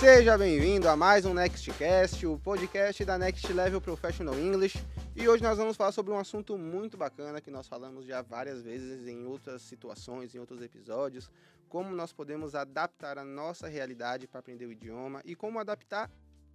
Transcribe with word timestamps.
Seja 0.00 0.38
bem-vindo 0.38 0.88
a 0.88 0.94
mais 0.94 1.24
um 1.24 1.34
Nextcast, 1.34 2.24
o 2.24 2.38
podcast 2.38 3.04
da 3.04 3.18
Next 3.18 3.52
Level 3.52 3.80
Professional 3.80 4.38
English. 4.38 4.78
E 5.16 5.28
hoje 5.28 5.42
nós 5.42 5.58
vamos 5.58 5.76
falar 5.76 5.90
sobre 5.90 6.12
um 6.12 6.18
assunto 6.18 6.56
muito 6.56 6.96
bacana 6.96 7.40
que 7.40 7.50
nós 7.50 7.66
falamos 7.66 8.06
já 8.06 8.22
várias 8.22 8.62
vezes 8.62 9.08
em 9.08 9.26
outras 9.26 9.60
situações, 9.60 10.32
em 10.32 10.38
outros 10.38 10.62
episódios, 10.62 11.28
como 11.68 11.96
nós 11.96 12.12
podemos 12.12 12.54
adaptar 12.54 13.18
a 13.18 13.24
nossa 13.24 13.66
realidade 13.66 14.28
para 14.28 14.38
aprender 14.38 14.66
o 14.66 14.72
idioma 14.72 15.20
e 15.24 15.34
como 15.34 15.58
adaptar 15.58 16.08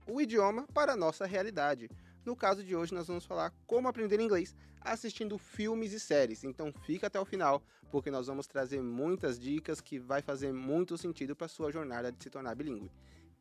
o 0.08 0.22
idioma 0.22 0.66
para 0.74 0.94
a 0.94 0.98
nossa 0.98 1.26
realidade. 1.26 1.90
No 2.26 2.38
caso 2.38 2.64
de 2.64 2.74
hoje, 2.74 2.94
nós 2.94 3.08
vamos 3.08 3.26
falar 3.26 3.54
como 3.68 3.90
aprender 3.90 4.22
inglês 4.22 4.56
assistindo 4.80 5.38
filmes 5.38 5.92
e 5.92 6.00
séries. 6.00 6.46
Então 6.46 6.72
fica 6.86 7.08
até 7.08 7.20
o 7.20 7.26
final, 7.26 7.62
porque 7.92 8.10
nós 8.10 8.28
vamos 8.28 8.48
trazer 8.48 8.82
muitas 8.82 9.38
dicas 9.38 9.82
que 9.82 10.00
vai 10.00 10.22
fazer 10.22 10.54
muito 10.54 10.98
sentido 10.98 11.36
para 11.36 11.50
sua 11.50 11.74
jornada 11.74 12.10
de 12.10 12.24
se 12.24 12.30
tornar 12.30 12.56
bilíngue. 12.56 12.90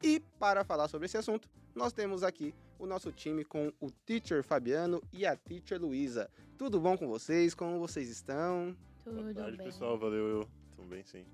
E 0.03 0.21
para 0.39 0.64
falar 0.64 0.89
sobre 0.89 1.07
esse 1.07 1.17
assunto, 1.17 1.49
nós 1.75 1.93
temos 1.93 2.25
aqui 2.25 2.53
o 2.77 2.86
nosso 2.86 3.13
time 3.13 3.45
com 3.45 3.72
o 3.81 3.89
Teacher 4.04 4.43
Fabiano 4.43 5.00
e 5.13 5.25
a 5.25 5.36
Teacher 5.36 5.81
Luísa. 5.81 6.29
Tudo 6.58 6.81
bom 6.81 6.99
com 6.99 7.07
vocês? 7.07 7.54
Como 7.54 7.79
vocês 7.79 8.08
estão? 8.08 8.77
Tudo 9.04 9.22
Boa 9.22 9.35
tarde, 9.35 9.57
bem. 9.57 9.67
pessoal. 9.67 9.96
Valeu, 9.96 10.27
eu. 10.27 10.49
Tudo 10.75 10.89
bem, 10.89 11.04
sim. 11.04 11.25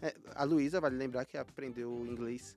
É, 0.00 0.14
a 0.34 0.44
Luísa, 0.44 0.80
vale 0.80 0.96
lembrar 0.96 1.26
que 1.26 1.36
aprendeu 1.36 2.06
inglês 2.06 2.56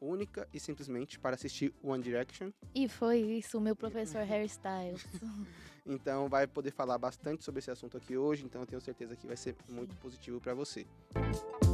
única 0.00 0.48
e 0.52 0.58
simplesmente 0.58 1.20
para 1.20 1.36
assistir 1.36 1.72
One 1.82 2.02
Direction. 2.02 2.50
E 2.74 2.88
foi 2.88 3.18
isso, 3.18 3.60
meu 3.60 3.76
professor 3.76 4.22
Harry 4.26 4.46
Styles. 4.46 5.06
Então 5.88 6.28
vai 6.28 6.48
poder 6.48 6.72
falar 6.72 6.98
bastante 6.98 7.44
sobre 7.44 7.60
esse 7.60 7.70
assunto 7.70 7.96
aqui 7.96 8.16
hoje, 8.16 8.44
então 8.44 8.60
eu 8.60 8.66
tenho 8.66 8.80
certeza 8.80 9.14
que 9.14 9.24
vai 9.24 9.36
ser 9.36 9.54
muito 9.68 9.94
positivo 9.98 10.40
para 10.40 10.52
você. 10.52 10.84
Né? 11.14 11.65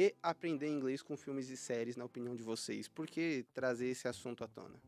Que 0.00 0.16
aprender 0.22 0.66
inglês 0.68 1.02
com 1.02 1.14
filmes 1.16 1.50
e 1.50 1.56
séries, 1.58 1.94
na 1.96 2.04
opinião 2.06 2.34
de 2.34 2.42
vocês? 2.42 2.88
Por 2.88 3.06
que 3.06 3.44
trazer 3.52 3.88
esse 3.88 4.08
assunto 4.08 4.42
à 4.42 4.48
tona? 4.48 4.80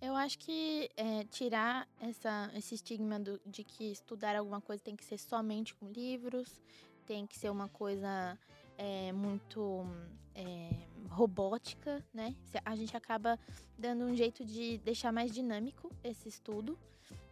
Eu 0.00 0.14
acho 0.14 0.38
que 0.38 0.88
é, 0.96 1.24
tirar 1.24 1.88
essa, 2.00 2.50
esse 2.54 2.74
estigma 2.76 3.18
do- 3.18 3.40
de 3.44 3.64
que 3.64 3.90
estudar 3.90 4.36
alguma 4.36 4.60
coisa 4.60 4.80
tem 4.82 4.94
que 4.94 5.04
ser 5.04 5.18
somente 5.18 5.74
com 5.74 5.90
livros, 5.90 6.60
tem 7.06 7.26
que 7.26 7.36
ser 7.36 7.50
uma 7.50 7.68
coisa 7.68 8.38
é, 8.78 9.12
muito 9.12 9.86
é, 10.34 10.70
robótica, 11.10 12.04
né? 12.12 12.34
A 12.64 12.74
gente 12.76 12.96
acaba 12.96 13.38
dando 13.78 14.04
um 14.04 14.14
jeito 14.14 14.44
de 14.44 14.78
deixar 14.78 15.12
mais 15.12 15.32
dinâmico 15.32 15.90
esse 16.02 16.28
estudo 16.28 16.78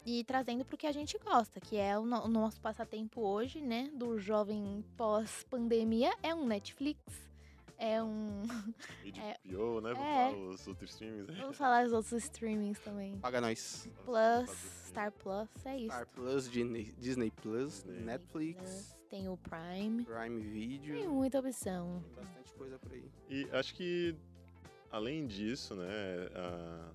e 0.05 0.25
trazendo 0.25 0.65
para 0.65 0.75
o 0.75 0.79
que 0.79 0.87
a 0.87 0.93
gente 0.93 1.17
gosta, 1.19 1.61
que 1.61 1.77
é 1.77 1.98
o, 1.98 2.05
no- 2.05 2.25
o 2.25 2.29
nosso 2.29 2.61
passatempo 2.61 3.20
hoje, 3.20 3.61
né? 3.61 3.91
Do 3.95 4.19
jovem 4.19 4.85
pós-pandemia, 4.97 6.13
é 6.23 6.35
um 6.35 6.45
Netflix, 6.47 7.01
é 7.79 8.03
um. 8.03 8.43
HBO, 9.45 9.81
né? 9.81 9.95
Vou 9.95 10.05
é. 10.05 10.31
falar 10.31 10.37
os 10.37 10.67
outros 10.69 10.91
streams. 10.91 11.27
né? 11.31 11.39
Vamos 11.41 11.57
falar 11.57 11.85
dos 11.85 11.93
outros 11.93 12.13
streamings 12.25 12.79
também. 12.81 13.19
Paga 13.19 13.41
nós. 13.41 13.89
Plus, 14.05 14.51
Star 14.89 15.11
Plus, 15.13 15.48
é 15.65 15.77
isso. 15.77 15.87
Star 15.87 16.07
Plus, 16.09 16.51
Disney, 16.51 16.95
Disney 16.98 17.31
Plus, 17.31 17.83
Disney. 17.85 18.01
Netflix, 18.05 18.61
Plus, 18.61 18.97
tem 19.12 19.28
o 19.28 19.36
Prime. 19.36 20.06
Prime 20.06 20.41
Video. 20.41 20.94
Tem 20.94 21.06
muita 21.06 21.38
opção. 21.38 22.02
Tem 22.14 22.24
bastante 22.24 22.55
coisa 22.55 22.78
por 22.78 22.92
aí. 22.92 23.05
E 23.28 23.46
acho 23.52 23.74
que, 23.74 24.16
além 24.91 25.27
disso, 25.27 25.74
né? 25.74 25.86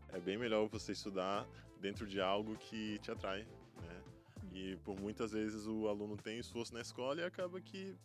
é 0.09 0.19
bem 0.19 0.35
melhor 0.35 0.67
você 0.67 0.93
estudar 0.93 1.47
dentro 1.79 2.07
de 2.07 2.19
algo 2.19 2.57
que 2.57 2.97
te 2.99 3.11
atrai, 3.11 3.45
né? 3.83 4.03
E 4.51 4.75
por 4.77 4.99
muitas 4.99 5.31
vezes 5.31 5.67
o 5.67 5.87
aluno 5.87 6.17
tem 6.17 6.39
esforço 6.39 6.73
na 6.73 6.81
escola 6.81 7.21
e 7.21 7.23
acaba 7.23 7.61
que 7.61 7.95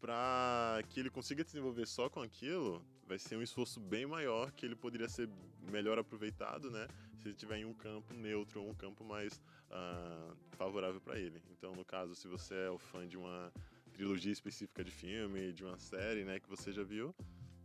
para 0.00 0.80
que 0.88 1.00
ele 1.00 1.10
consiga 1.10 1.42
desenvolver 1.42 1.88
só 1.88 2.08
com 2.08 2.22
aquilo, 2.22 2.80
vai 3.04 3.18
ser 3.18 3.36
um 3.36 3.42
esforço 3.42 3.80
bem 3.80 4.06
maior 4.06 4.52
que 4.52 4.64
ele 4.64 4.76
poderia 4.76 5.08
ser 5.08 5.28
melhor 5.72 5.98
aproveitado, 5.98 6.70
né? 6.70 6.86
Se 7.16 7.26
ele 7.26 7.34
tiver 7.34 7.58
em 7.58 7.64
um 7.64 7.74
campo 7.74 8.14
neutro 8.14 8.62
ou 8.62 8.70
um 8.70 8.74
campo 8.74 9.02
mais 9.02 9.40
ah, 9.70 10.34
favorável 10.50 11.00
para 11.00 11.18
ele. 11.18 11.42
Então, 11.50 11.74
no 11.74 11.84
caso, 11.84 12.14
se 12.14 12.26
você 12.28 12.54
é 12.54 12.70
o 12.70 12.78
fã 12.78 13.06
de 13.06 13.16
uma 13.16 13.52
trilogia 13.92 14.32
específica 14.32 14.84
de 14.84 14.90
filme, 14.90 15.52
de 15.52 15.64
uma 15.64 15.78
série, 15.78 16.24
né, 16.24 16.38
que 16.38 16.48
você 16.48 16.72
já 16.72 16.82
viu, 16.82 17.14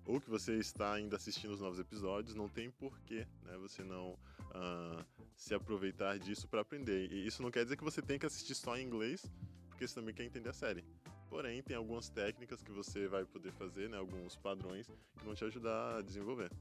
ou 0.05 0.19
que 0.19 0.29
você 0.29 0.55
está 0.57 0.93
ainda 0.93 1.15
assistindo 1.15 1.51
os 1.51 1.61
novos 1.61 1.79
episódios, 1.79 2.35
não 2.35 2.49
tem 2.49 2.69
porquê, 2.71 3.27
né, 3.43 3.57
você 3.57 3.83
não 3.83 4.17
ah, 4.51 5.05
se 5.35 5.53
aproveitar 5.53 6.17
disso 6.19 6.47
para 6.47 6.61
aprender. 6.61 7.11
E 7.11 7.25
isso 7.25 7.41
não 7.41 7.51
quer 7.51 7.63
dizer 7.63 7.77
que 7.77 7.83
você 7.83 8.01
tem 8.01 8.19
que 8.19 8.25
assistir 8.25 8.55
só 8.55 8.77
em 8.77 8.83
inglês, 8.83 9.25
porque 9.69 9.87
você 9.87 9.95
também 9.95 10.13
quer 10.13 10.23
entender 10.23 10.49
a 10.49 10.53
série. 10.53 10.83
Porém, 11.29 11.63
tem 11.63 11.75
algumas 11.75 12.09
técnicas 12.09 12.61
que 12.61 12.71
você 12.71 13.07
vai 13.07 13.25
poder 13.25 13.51
fazer, 13.53 13.89
né, 13.89 13.97
alguns 13.97 14.35
padrões 14.35 14.87
que 15.17 15.25
vão 15.25 15.33
te 15.33 15.43
ajudar 15.45 15.97
a 15.97 16.01
desenvolver. 16.01 16.51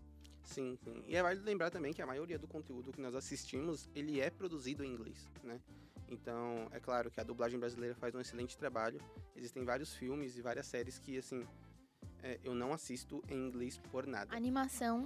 Sim, 0.45 0.77
sim. 0.83 1.03
E 1.07 1.17
é 1.17 1.23
válido 1.23 1.45
lembrar 1.45 1.71
também 1.71 1.93
que 1.93 2.03
a 2.03 2.07
maioria 2.07 2.39
do 2.39 2.47
conteúdo 2.49 2.93
que 2.93 3.01
nós 3.01 3.15
assistimos, 3.15 3.89
ele 3.95 4.21
é 4.21 4.29
produzido 4.31 4.85
em 4.85 4.93
inglês, 4.93 5.29
né? 5.43 5.61
Então, 6.09 6.69
é 6.73 6.79
claro 6.81 7.11
que 7.11 7.21
a 7.21 7.25
dublagem 7.25 7.59
brasileira 7.59 7.95
faz 7.95 8.15
um 8.15 8.21
excelente 8.21 8.57
trabalho. 8.59 9.01
Existem 9.35 9.65
vários 9.65 9.95
filmes 9.95 10.37
e 10.37 10.43
várias 10.43 10.67
séries 10.67 10.99
que, 10.99 11.17
assim, 11.17 11.47
é, 12.23 12.39
eu 12.45 12.55
não 12.55 12.73
assisto 12.73 13.23
em 13.29 13.47
inglês 13.47 13.79
por 13.91 14.07
nada. 14.07 14.35
Animação. 14.37 15.05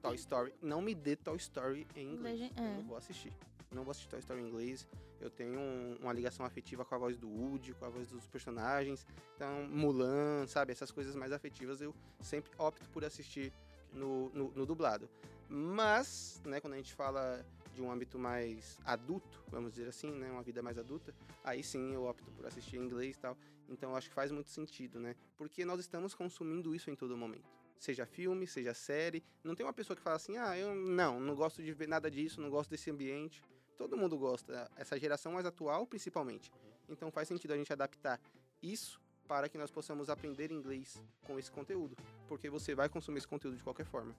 Toy 0.00 0.14
Story, 0.16 0.54
não 0.62 0.80
me 0.82 0.94
dê 0.94 1.16
Toy 1.16 1.36
Story 1.38 1.86
em 1.96 2.12
inglês. 2.12 2.38
Legen- 2.40 2.52
Eu 2.56 2.62
é. 2.64 2.74
não 2.76 2.82
vou 2.84 2.96
assistir. 2.96 3.32
Não 3.72 3.82
vou 3.82 3.90
assistir 3.90 4.08
Toy 4.10 4.20
Story 4.20 4.42
em 4.42 4.46
inglês. 4.46 4.86
Eu 5.20 5.30
tenho 5.30 5.58
um- 5.58 5.96
uma 6.02 6.12
ligação 6.12 6.44
afetiva 6.44 6.84
com 6.84 6.94
a 6.94 6.98
voz 6.98 7.16
do 7.16 7.28
Woody, 7.28 7.72
com 7.74 7.86
a 7.86 7.88
voz 7.88 8.06
dos 8.08 8.26
personagens. 8.28 9.04
Então, 9.34 9.66
Mulan, 9.66 10.46
sabe? 10.46 10.70
Essas 10.72 10.92
coisas 10.92 11.16
mais 11.16 11.32
afetivas 11.32 11.80
eu 11.80 11.94
sempre 12.20 12.52
opto 12.58 12.88
por 12.90 13.02
assistir 13.04 13.50
no, 13.94 14.28
no, 14.30 14.50
no 14.50 14.66
dublado. 14.66 15.08
Mas, 15.48 16.40
né, 16.44 16.60
quando 16.60 16.74
a 16.74 16.76
gente 16.76 16.92
fala 16.92 17.44
de 17.74 17.82
um 17.82 17.90
âmbito 17.90 18.18
mais 18.18 18.78
adulto, 18.84 19.42
vamos 19.48 19.72
dizer 19.72 19.88
assim, 19.88 20.10
né, 20.10 20.30
uma 20.30 20.42
vida 20.42 20.62
mais 20.62 20.78
adulta, 20.78 21.14
aí 21.42 21.62
sim 21.62 21.92
eu 21.92 22.04
opto 22.04 22.30
por 22.32 22.46
assistir 22.46 22.76
em 22.76 22.84
inglês 22.84 23.16
e 23.16 23.20
tal. 23.20 23.36
Então 23.68 23.96
acho 23.96 24.08
que 24.08 24.14
faz 24.14 24.30
muito 24.30 24.50
sentido, 24.50 25.00
né? 25.00 25.16
Porque 25.36 25.64
nós 25.64 25.80
estamos 25.80 26.14
consumindo 26.14 26.74
isso 26.74 26.90
em 26.90 26.94
todo 26.94 27.16
momento. 27.16 27.50
Seja 27.78 28.06
filme, 28.06 28.46
seja 28.46 28.72
série. 28.74 29.22
Não 29.42 29.54
tem 29.54 29.66
uma 29.66 29.72
pessoa 29.72 29.96
que 29.96 30.02
fala 30.02 30.16
assim, 30.16 30.36
ah, 30.36 30.56
eu 30.56 30.74
não, 30.74 31.18
não 31.18 31.34
gosto 31.34 31.62
de 31.62 31.72
ver 31.72 31.88
nada 31.88 32.10
disso, 32.10 32.40
não 32.40 32.50
gosto 32.50 32.70
desse 32.70 32.90
ambiente. 32.90 33.42
Todo 33.76 33.96
mundo 33.96 34.16
gosta, 34.16 34.70
essa 34.76 34.98
geração 34.98 35.32
mais 35.32 35.46
atual 35.46 35.86
principalmente. 35.86 36.52
Então 36.88 37.10
faz 37.10 37.28
sentido 37.28 37.52
a 37.52 37.56
gente 37.56 37.72
adaptar 37.72 38.20
isso 38.62 39.00
para 39.26 39.48
que 39.48 39.58
nós 39.58 39.70
possamos 39.70 40.08
aprender 40.08 40.52
inglês 40.52 41.02
com 41.22 41.38
esse 41.38 41.50
conteúdo. 41.50 41.96
Porque 42.28 42.48
você 42.48 42.74
vai 42.74 42.88
consumir 42.88 43.18
esse 43.18 43.28
conteúdo 43.28 43.56
de 43.56 43.62
qualquer 43.62 43.86
forma. 43.86 44.14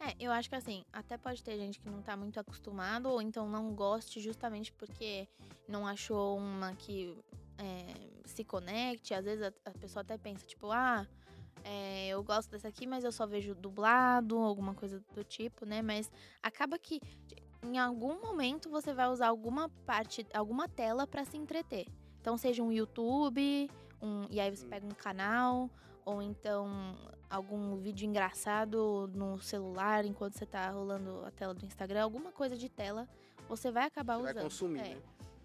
É, 0.00 0.14
eu 0.20 0.30
acho 0.30 0.48
que 0.48 0.54
assim, 0.54 0.84
até 0.92 1.18
pode 1.18 1.42
ter 1.42 1.56
gente 1.58 1.80
que 1.80 1.88
não 1.90 2.00
tá 2.00 2.16
muito 2.16 2.38
acostumado, 2.38 3.08
ou 3.10 3.20
então 3.20 3.48
não 3.48 3.74
goste 3.74 4.20
justamente 4.20 4.72
porque 4.72 5.28
não 5.68 5.86
achou 5.86 6.38
uma 6.38 6.74
que 6.74 7.16
é, 7.58 7.84
se 8.24 8.44
conecte. 8.44 9.12
Às 9.12 9.24
vezes 9.24 9.44
a, 9.44 9.70
a 9.70 9.72
pessoa 9.72 10.02
até 10.02 10.16
pensa, 10.16 10.46
tipo, 10.46 10.70
ah, 10.70 11.06
é, 11.64 12.08
eu 12.08 12.22
gosto 12.22 12.50
dessa 12.50 12.68
aqui, 12.68 12.86
mas 12.86 13.02
eu 13.04 13.10
só 13.12 13.26
vejo 13.26 13.54
dublado, 13.54 14.38
alguma 14.38 14.74
coisa 14.74 15.02
do 15.14 15.24
tipo, 15.24 15.66
né? 15.66 15.82
Mas 15.82 16.10
acaba 16.42 16.78
que 16.78 17.00
em 17.62 17.76
algum 17.76 18.20
momento 18.20 18.70
você 18.70 18.94
vai 18.94 19.08
usar 19.08 19.28
alguma 19.28 19.68
parte, 19.84 20.24
alguma 20.32 20.68
tela 20.68 21.06
pra 21.06 21.24
se 21.24 21.36
entreter. 21.36 21.86
Então, 22.20 22.36
seja 22.36 22.62
um 22.62 22.72
YouTube, 22.72 23.68
um, 24.00 24.26
e 24.30 24.38
aí 24.38 24.54
você 24.54 24.64
Hum. 24.64 24.68
pega 24.70 24.86
um 24.86 24.90
canal, 24.90 25.70
ou 26.08 26.22
então 26.22 26.66
algum 27.28 27.76
vídeo 27.76 28.06
engraçado 28.06 29.10
no 29.14 29.38
celular 29.40 30.06
enquanto 30.06 30.38
você 30.38 30.46
tá 30.46 30.70
rolando 30.70 31.22
a 31.26 31.30
tela 31.30 31.52
do 31.52 31.66
Instagram, 31.66 32.02
alguma 32.02 32.32
coisa 32.32 32.56
de 32.56 32.68
tela, 32.70 33.06
você 33.46 33.70
vai 33.70 33.84
acabar 33.84 34.16
Você 34.16 34.22
vai 34.22 34.32
usando. 34.32 34.42
consumir, 34.44 34.78
É. 34.80 34.94
né? 34.94 35.02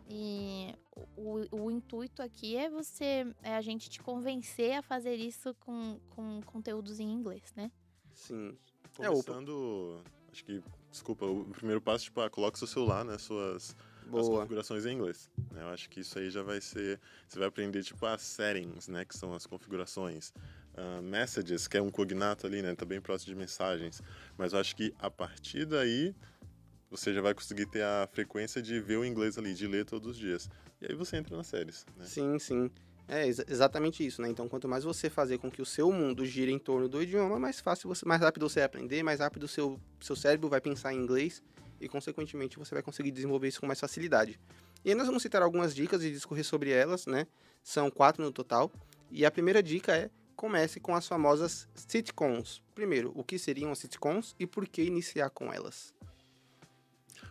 E 0.09 0.75
o, 1.17 1.63
o 1.65 1.71
intuito 1.71 2.21
aqui 2.21 2.55
é 2.55 2.69
você, 2.69 3.25
é 3.41 3.55
a 3.55 3.61
gente 3.61 3.89
te 3.89 4.01
convencer 4.01 4.73
a 4.77 4.81
fazer 4.81 5.15
isso 5.15 5.53
com, 5.61 5.97
com 6.09 6.41
conteúdos 6.43 6.99
em 6.99 7.09
inglês, 7.09 7.53
né? 7.55 7.71
Sim. 8.13 8.55
É, 8.99 9.07
Começando, 9.07 10.01
acho 10.31 10.43
que, 10.45 10.61
desculpa, 10.91 11.25
o 11.25 11.45
primeiro 11.45 11.81
passo, 11.81 12.03
tipo, 12.05 12.19
ah, 12.21 12.29
coloca 12.29 12.57
seu 12.57 12.67
celular, 12.67 13.03
né, 13.03 13.17
suas 13.17 13.75
as 14.05 14.09
Boa. 14.09 14.39
configurações 14.41 14.85
em 14.85 14.93
inglês. 14.93 15.29
né? 15.51 15.61
Eu 15.61 15.67
acho 15.69 15.89
que 15.89 15.99
isso 16.01 16.17
aí 16.19 16.29
já 16.29 16.43
vai 16.43 16.59
ser, 16.61 16.99
você 17.27 17.39
vai 17.39 17.47
aprender, 17.47 17.83
tipo, 17.83 18.05
as 18.05 18.21
settings, 18.21 18.87
né, 18.87 19.05
que 19.05 19.15
são 19.15 19.33
as 19.33 19.45
configurações. 19.45 20.33
Ah, 20.75 21.01
messages, 21.01 21.67
que 21.67 21.77
é 21.77 21.81
um 21.81 21.91
cognato 21.91 22.47
ali, 22.47 22.61
né, 22.61 22.73
tá 22.75 22.85
bem 22.85 22.99
próximo 22.99 23.33
de 23.33 23.39
mensagens. 23.39 24.01
Mas 24.37 24.53
eu 24.53 24.59
acho 24.59 24.75
que 24.75 24.93
a 24.99 25.09
partir 25.09 25.65
daí, 25.65 26.15
você 26.89 27.13
já 27.13 27.21
vai 27.21 27.33
conseguir 27.33 27.65
ter 27.67 27.83
a 27.83 28.07
frequência 28.11 28.61
de 28.61 28.79
ver 28.79 28.97
o 28.97 29.05
inglês 29.05 29.37
ali, 29.37 29.53
de 29.53 29.67
ler 29.67 29.85
todos 29.85 30.09
os 30.09 30.17
dias. 30.17 30.49
E 30.81 30.87
aí 30.91 30.95
você 30.95 31.17
entra 31.17 31.35
nas 31.37 31.47
séries, 31.47 31.85
né? 31.95 32.05
Sim, 32.05 32.37
sim. 32.39 32.71
É 33.07 33.27
exa- 33.27 33.45
exatamente 33.47 34.05
isso, 34.05 34.21
né? 34.21 34.29
Então, 34.29 34.47
quanto 34.47 34.67
mais 34.67 34.83
você 34.83 35.09
fazer 35.09 35.37
com 35.37 35.51
que 35.51 35.61
o 35.61 35.65
seu 35.65 35.91
mundo 35.91 36.25
gire 36.25 36.51
em 36.51 36.57
torno 36.59 36.87
do 36.87 37.01
idioma, 37.03 37.37
mais 37.37 37.59
fácil 37.59 37.89
você, 37.89 38.05
mais 38.05 38.21
rápido 38.21 38.47
você 38.47 38.61
vai 38.61 38.65
aprender, 38.65 39.03
mais 39.03 39.19
rápido 39.19 39.43
o 39.43 39.47
seu, 39.47 39.79
seu 39.99 40.15
cérebro 40.15 40.47
vai 40.49 40.61
pensar 40.61 40.93
em 40.93 40.97
inglês 40.97 41.43
e, 41.83 41.89
consequentemente, 41.89 42.57
você 42.57 42.73
vai 42.73 42.81
conseguir 42.81 43.11
desenvolver 43.11 43.47
isso 43.47 43.59
com 43.59 43.67
mais 43.67 43.79
facilidade. 43.79 44.39
E 44.85 44.89
aí 44.89 44.95
nós 44.95 45.07
vamos 45.07 45.21
citar 45.21 45.41
algumas 45.41 45.75
dicas 45.75 46.03
e 46.03 46.11
discorrer 46.11 46.45
sobre 46.45 46.71
elas, 46.71 47.05
né? 47.05 47.27
São 47.61 47.89
quatro 47.91 48.23
no 48.23 48.31
total. 48.31 48.71
E 49.11 49.25
a 49.25 49.31
primeira 49.31 49.61
dica 49.61 49.95
é 49.95 50.09
comece 50.35 50.79
com 50.79 50.95
as 50.95 51.07
famosas 51.07 51.67
sitcoms. 51.75 52.61
Primeiro, 52.73 53.11
o 53.15 53.23
que 53.23 53.37
seriam 53.37 53.71
as 53.71 53.79
sitcoms 53.79 54.35
e 54.39 54.47
por 54.47 54.67
que 54.67 54.81
iniciar 54.81 55.29
com 55.29 55.53
elas? 55.53 55.93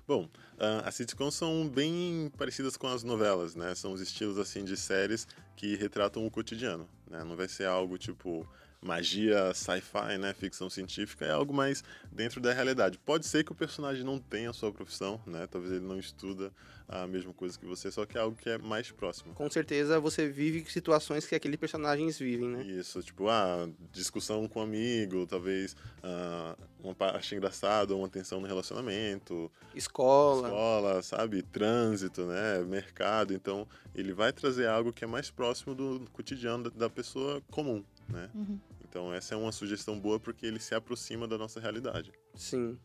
Bom, 0.06 0.24
uh, 0.24 0.84
as 0.84 0.94
sitcoms 0.94 1.34
são 1.34 1.68
bem 1.68 2.30
parecidas 2.36 2.76
com 2.76 2.86
as 2.86 3.02
novelas, 3.02 3.54
né? 3.54 3.74
São 3.74 3.92
os 3.92 4.00
estilos 4.00 4.38
assim 4.38 4.64
de 4.64 4.76
séries 4.76 5.26
que 5.56 5.76
retratam 5.76 6.26
o 6.26 6.30
cotidiano, 6.30 6.88
né? 7.08 7.22
Não 7.24 7.36
vai 7.36 7.48
ser 7.48 7.66
algo 7.66 7.98
tipo 7.98 8.48
magia, 8.82 9.54
sci-fi, 9.54 10.18
né, 10.18 10.34
ficção 10.34 10.68
científica, 10.68 11.24
é 11.24 11.30
algo 11.30 11.54
mais 11.54 11.84
dentro 12.10 12.40
da 12.40 12.52
realidade. 12.52 12.98
Pode 12.98 13.26
ser 13.26 13.44
que 13.44 13.52
o 13.52 13.54
personagem 13.54 14.04
não 14.04 14.18
tenha 14.18 14.50
a 14.50 14.52
sua 14.52 14.72
profissão, 14.72 15.20
né, 15.26 15.46
talvez 15.46 15.72
ele 15.72 15.84
não 15.84 15.98
estuda 15.98 16.52
a 16.92 17.06
mesma 17.06 17.32
coisa 17.32 17.58
que 17.58 17.64
você, 17.64 17.90
só 17.90 18.04
que 18.04 18.18
é 18.18 18.20
algo 18.20 18.36
que 18.36 18.50
é 18.50 18.58
mais 18.58 18.90
próximo. 18.90 19.34
Com 19.34 19.50
certeza 19.50 19.98
você 19.98 20.28
vive 20.28 20.70
situações 20.70 21.26
que 21.26 21.34
aqueles 21.34 21.58
personagens 21.58 22.18
vivem, 22.18 22.48
né? 22.48 22.62
Isso, 22.64 23.02
tipo, 23.02 23.28
ah, 23.28 23.66
discussão 23.90 24.46
com 24.46 24.60
um 24.60 24.62
amigo, 24.62 25.26
talvez 25.26 25.74
ah, 26.02 26.54
uma 26.84 26.94
parte 26.94 27.34
engraçada, 27.34 27.96
uma 27.96 28.08
tensão 28.08 28.40
no 28.40 28.46
relacionamento. 28.46 29.50
Escola. 29.74 30.48
Escola, 30.48 31.02
sabe? 31.02 31.42
Trânsito, 31.42 32.26
né? 32.26 32.58
Mercado. 32.66 33.32
Então, 33.32 33.66
ele 33.94 34.12
vai 34.12 34.32
trazer 34.32 34.68
algo 34.68 34.92
que 34.92 35.02
é 35.02 35.06
mais 35.06 35.30
próximo 35.30 35.74
do 35.74 36.06
cotidiano 36.12 36.70
da 36.70 36.90
pessoa 36.90 37.42
comum, 37.50 37.82
né? 38.08 38.28
Uhum. 38.34 38.60
Então, 38.86 39.14
essa 39.14 39.34
é 39.34 39.38
uma 39.38 39.52
sugestão 39.52 39.98
boa 39.98 40.20
porque 40.20 40.44
ele 40.44 40.60
se 40.60 40.74
aproxima 40.74 41.26
da 41.26 41.38
nossa 41.38 41.58
realidade. 41.58 42.12
Sim 42.34 42.78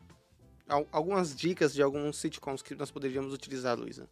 algumas 0.92 1.36
dicas 1.36 1.74
de 1.74 1.82
alguns 1.82 2.18
sitcoms 2.18 2.62
que 2.62 2.76
nós 2.76 2.92
poderíamos 2.92 3.34
utilizar, 3.34 3.78
Luísa. 3.78 4.08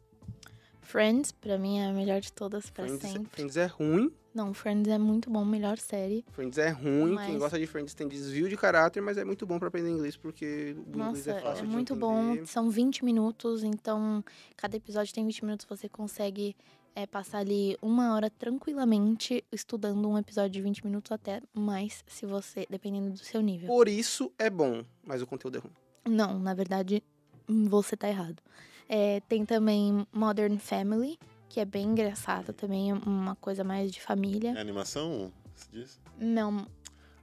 Friends, 0.81 1.31
pra 1.31 1.57
mim, 1.57 1.79
é 1.79 1.87
a 1.87 1.93
melhor 1.93 2.21
de 2.21 2.31
todas 2.31 2.69
pra 2.69 2.85
Friends, 2.85 3.11
sempre. 3.11 3.29
Friends 3.31 3.57
é 3.57 3.65
ruim. 3.65 4.13
Não, 4.33 4.53
Friends 4.53 4.87
é 4.87 4.97
muito 4.97 5.29
bom, 5.29 5.43
melhor 5.43 5.77
série. 5.77 6.23
Friends 6.31 6.57
é 6.57 6.69
ruim, 6.69 7.13
mas... 7.13 7.27
quem 7.27 7.39
gosta 7.39 7.57
de 7.57 7.65
Friends 7.65 7.93
tem 7.93 8.07
desvio 8.07 8.47
de 8.47 8.55
caráter, 8.55 9.01
mas 9.01 9.17
é 9.17 9.25
muito 9.25 9.45
bom 9.45 9.57
para 9.57 9.69
aprender 9.69 9.89
inglês, 9.89 10.15
porque 10.15 10.75
o 10.77 10.97
Nossa, 10.97 11.19
inglês 11.19 11.27
é 11.27 11.39
fácil 11.41 11.63
é 11.63 11.67
muito 11.67 11.95
bom, 11.95 12.45
são 12.45 12.69
20 12.69 13.03
minutos, 13.03 13.63
então 13.63 14.23
cada 14.55 14.77
episódio 14.77 15.13
tem 15.13 15.25
20 15.25 15.45
minutos, 15.45 15.65
você 15.65 15.89
consegue 15.89 16.55
é, 16.93 17.07
passar 17.07 17.39
ali 17.39 17.77
uma 17.81 18.13
hora 18.13 18.29
tranquilamente 18.29 19.43
estudando 19.51 20.07
um 20.07 20.17
episódio 20.17 20.51
de 20.51 20.61
20 20.61 20.85
minutos 20.85 21.11
até 21.11 21.41
mais, 21.53 22.03
se 22.05 22.25
você, 22.25 22.67
dependendo 22.69 23.11
do 23.11 23.19
seu 23.19 23.41
nível. 23.41 23.67
Por 23.67 23.87
isso 23.87 24.31
é 24.37 24.49
bom, 24.49 24.83
mas 25.03 25.21
o 25.21 25.27
conteúdo 25.27 25.57
é 25.57 25.61
ruim. 25.61 25.73
Não, 26.07 26.39
na 26.39 26.53
verdade, 26.53 27.03
hum, 27.49 27.67
você 27.67 27.97
tá 27.97 28.07
errado. 28.07 28.41
É, 28.87 29.19
tem 29.21 29.45
também 29.45 30.05
Modern 30.13 30.57
Family, 30.57 31.17
que 31.49 31.59
é 31.59 31.65
bem 31.65 31.87
engraçada 31.87 32.53
também, 32.53 32.91
é 32.91 32.93
uma 32.93 33.35
coisa 33.35 33.63
mais 33.63 33.91
de 33.91 34.01
família. 34.01 34.53
É 34.55 34.61
animação, 34.61 35.31
se 35.55 35.71
diz? 35.71 35.99
Não. 36.19 36.67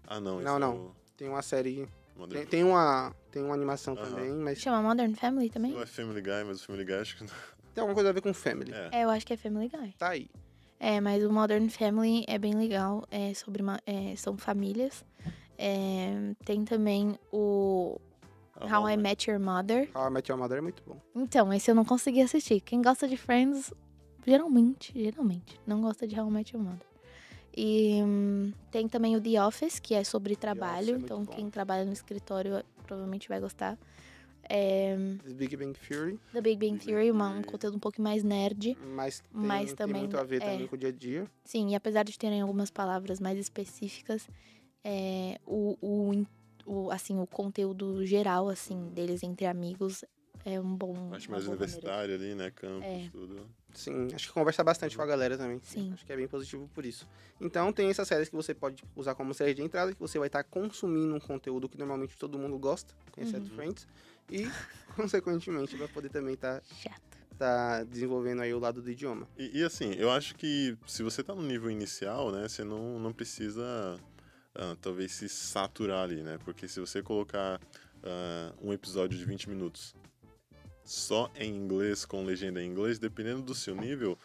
Ah, 0.07 0.21
não. 0.21 0.41
Não, 0.41 0.59
não. 0.59 0.87
É 0.87 1.03
tem 1.17 1.29
uma 1.29 1.43
série... 1.43 1.89
Tem, 2.29 2.47
tem, 2.47 2.65
uma, 2.65 3.15
tem 3.31 3.43
uma 3.43 3.55
animação 3.55 3.95
uh 3.95 3.97
-huh. 3.97 4.05
também, 4.05 4.33
mas... 4.33 4.59
Chama 4.59 4.83
Modern 4.83 5.15
Family 5.15 5.49
também? 5.49 5.73
Não 5.73 5.83
é 5.83 5.87
Family 5.87 6.21
Guy, 6.21 6.45
mas 6.47 6.61
o 6.61 6.67
Family 6.67 6.85
Guy 6.85 6.95
acho 6.95 7.17
que 7.17 7.25
não... 7.25 7.31
Tem 7.75 7.81
alguma 7.81 7.95
coisa 7.95 8.11
a 8.11 8.13
ver 8.13 8.21
com 8.21 8.35
Family. 8.35 8.73
É. 8.73 9.01
é, 9.01 9.05
eu 9.05 9.11
acho 9.11 9.27
que 9.27 9.33
é 9.33 9.37
Family 9.37 9.69
Guy. 9.69 9.95
Tá 9.99 10.11
aí. 10.11 10.29
É, 10.79 11.01
mas 11.01 11.25
o 11.25 11.33
Modern 11.33 11.69
Family 11.69 12.25
é 12.29 12.39
bem 12.39 12.55
legal, 12.55 13.07
é 13.11 13.33
sobre 13.35 13.63
uma, 13.63 13.81
é, 13.87 14.15
são 14.17 14.37
famílias. 14.37 15.05
É, 15.57 16.35
tem 16.45 16.65
também 16.65 17.17
o 17.33 18.01
How 18.71 18.89
I 18.89 18.97
Met 18.97 19.31
Your 19.31 19.41
Mother. 19.41 19.89
How 19.95 20.09
I 20.09 20.11
Met 20.11 20.31
Your 20.31 20.39
Mother 20.39 20.59
é 20.59 20.61
muito 20.61 20.83
bom. 20.87 20.97
Então, 21.15 21.53
esse 21.53 21.71
eu 21.71 21.75
não 21.75 21.85
consegui 21.85 22.23
assistir. 22.23 22.61
Quem 22.61 22.83
gosta 22.83 23.09
de 23.09 23.17
Friends, 23.17 23.73
geralmente, 24.27 24.93
geralmente, 24.95 25.61
não 25.67 25.81
gosta 25.81 26.07
de 26.07 26.19
How 26.19 26.29
I 26.29 26.33
Met 26.33 26.55
Your 26.55 26.65
Mother. 26.65 26.87
E 27.55 28.01
hum, 28.03 28.53
tem 28.71 28.89
também 28.89 29.15
o 29.17 29.21
The 29.21 29.45
Office, 29.45 29.79
que 29.79 29.95
é 29.95 30.05
sobre 30.05 30.37
trabalho. 30.37 30.95
É 30.95 30.99
então, 30.99 31.25
quem 31.25 31.51
trabalha 31.51 31.85
no 31.85 31.93
escritório 31.93 32.65
provavelmente 32.87 33.29
vai 33.29 33.41
gostar. 33.41 33.79
É, 34.49 34.97
The 35.25 35.35
Big 35.35 35.57
Bang 35.57 35.79
Theory. 35.79 36.19
The 36.33 36.41
Big 36.41 36.57
Bang 36.57 36.85
Theory, 36.85 37.11
uma, 37.11 37.29
um 37.31 37.43
conteúdo 37.43 37.77
um 37.77 37.81
pouco 37.81 38.01
mais 38.03 38.25
nerd. 38.25 38.77
Mas, 38.95 39.21
tem, 39.21 39.29
mas 39.33 39.73
também, 39.73 39.95
tem 39.95 40.03
muito 40.03 40.19
a 40.19 40.25
ver 40.25 40.43
é, 40.43 40.51
também 40.51 40.67
com 40.67 40.75
o 40.75 40.79
dia 40.79 40.89
a 40.89 40.93
dia. 40.93 41.27
Sim, 41.45 41.71
e 41.71 41.75
apesar 41.75 42.05
de 42.05 42.19
terem 42.19 42.41
algumas 42.41 42.71
palavras 42.71 43.21
mais 43.21 43.39
específicas, 43.39 44.29
é, 44.83 45.39
o, 45.47 45.77
o 45.81 46.27
o, 46.67 46.91
assim, 46.91 47.19
o 47.19 47.27
conteúdo 47.27 48.05
geral, 48.05 48.49
assim, 48.49 48.89
deles 48.91 49.23
entre 49.23 49.47
amigos 49.47 50.05
é 50.45 50.61
um 50.61 50.75
bom. 50.77 51.11
Acho 51.15 51.31
mais 51.31 51.47
universitário 51.47 52.15
ali, 52.15 52.35
né? 52.35 52.51
Campus, 52.51 52.85
é. 52.85 53.09
tudo. 53.11 53.47
Sim, 53.73 54.09
acho 54.15 54.29
que 54.29 54.35
conversa 54.35 54.63
bastante 54.63 54.97
com 54.97 55.03
a 55.03 55.07
galera 55.07 55.39
também. 55.39 55.61
Sim. 55.63 55.93
Acho 55.93 56.05
que 56.05 56.13
é 56.13 56.17
bem 56.17 56.29
positivo 56.29 56.69
por 56.75 56.85
isso. 56.85 57.09
Então 57.41 57.73
tem 57.73 57.89
essas 57.89 58.07
séries 58.07 58.29
que 58.29 58.35
você 58.35 58.53
pode 58.53 58.85
usar 58.95 59.15
como 59.15 59.33
série 59.33 59.55
de 59.55 59.63
entrada, 59.63 59.95
que 59.95 60.01
você 60.01 60.19
vai 60.19 60.29
estar 60.29 60.45
consumindo 60.45 61.15
um 61.15 61.21
conteúdo 61.21 61.69
que 61.69 61.79
normalmente 61.79 62.17
todo 62.17 62.39
mundo 62.39 62.59
gosta, 62.59 62.93
exceto 63.17 63.51
uhum. 63.51 63.57
Friends. 63.57 63.87
E, 64.31 64.47
consequentemente, 64.97 65.77
vai 65.77 65.89
poder 65.89 66.11
também 66.11 66.35
estar. 66.35 66.61
Tá, 66.61 66.75
Chato. 66.75 67.23
Tá 67.39 67.83
desenvolvendo 67.85 68.43
aí 68.43 68.53
o 68.53 68.59
lado 68.59 68.83
do 68.83 68.91
idioma. 68.91 69.27
E, 69.37 69.61
e, 69.61 69.65
assim, 69.65 69.95
eu 69.95 70.11
acho 70.11 70.35
que 70.37 70.77
se 70.87 71.03
você 71.03 71.25
tá 71.25 71.35
no 71.35 71.43
nível 71.43 71.71
inicial, 71.71 72.31
né, 72.31 72.47
você 72.47 72.63
não, 72.63 73.01
não 73.01 73.13
precisa 73.13 73.99
uh, 74.57 74.77
talvez 74.77 75.13
se 75.13 75.29
saturar 75.29 76.05
ali, 76.05 76.23
né? 76.23 76.39
Porque 76.45 76.69
se 76.69 76.81
você 76.81 77.03
colocar 77.03 77.61
uh, 78.03 78.67
um 78.67 78.73
episódio 78.73 79.19
de 79.19 79.25
20 79.25 79.49
minutos 79.49 79.95
só 80.85 81.31
em 81.37 81.55
inglês, 81.55 82.05
com 82.05 82.25
legenda 82.25 82.63
em 82.63 82.69
inglês, 82.69 82.99
dependendo 82.99 83.43
do 83.43 83.55
seu 83.55 83.75
nível, 83.75 84.19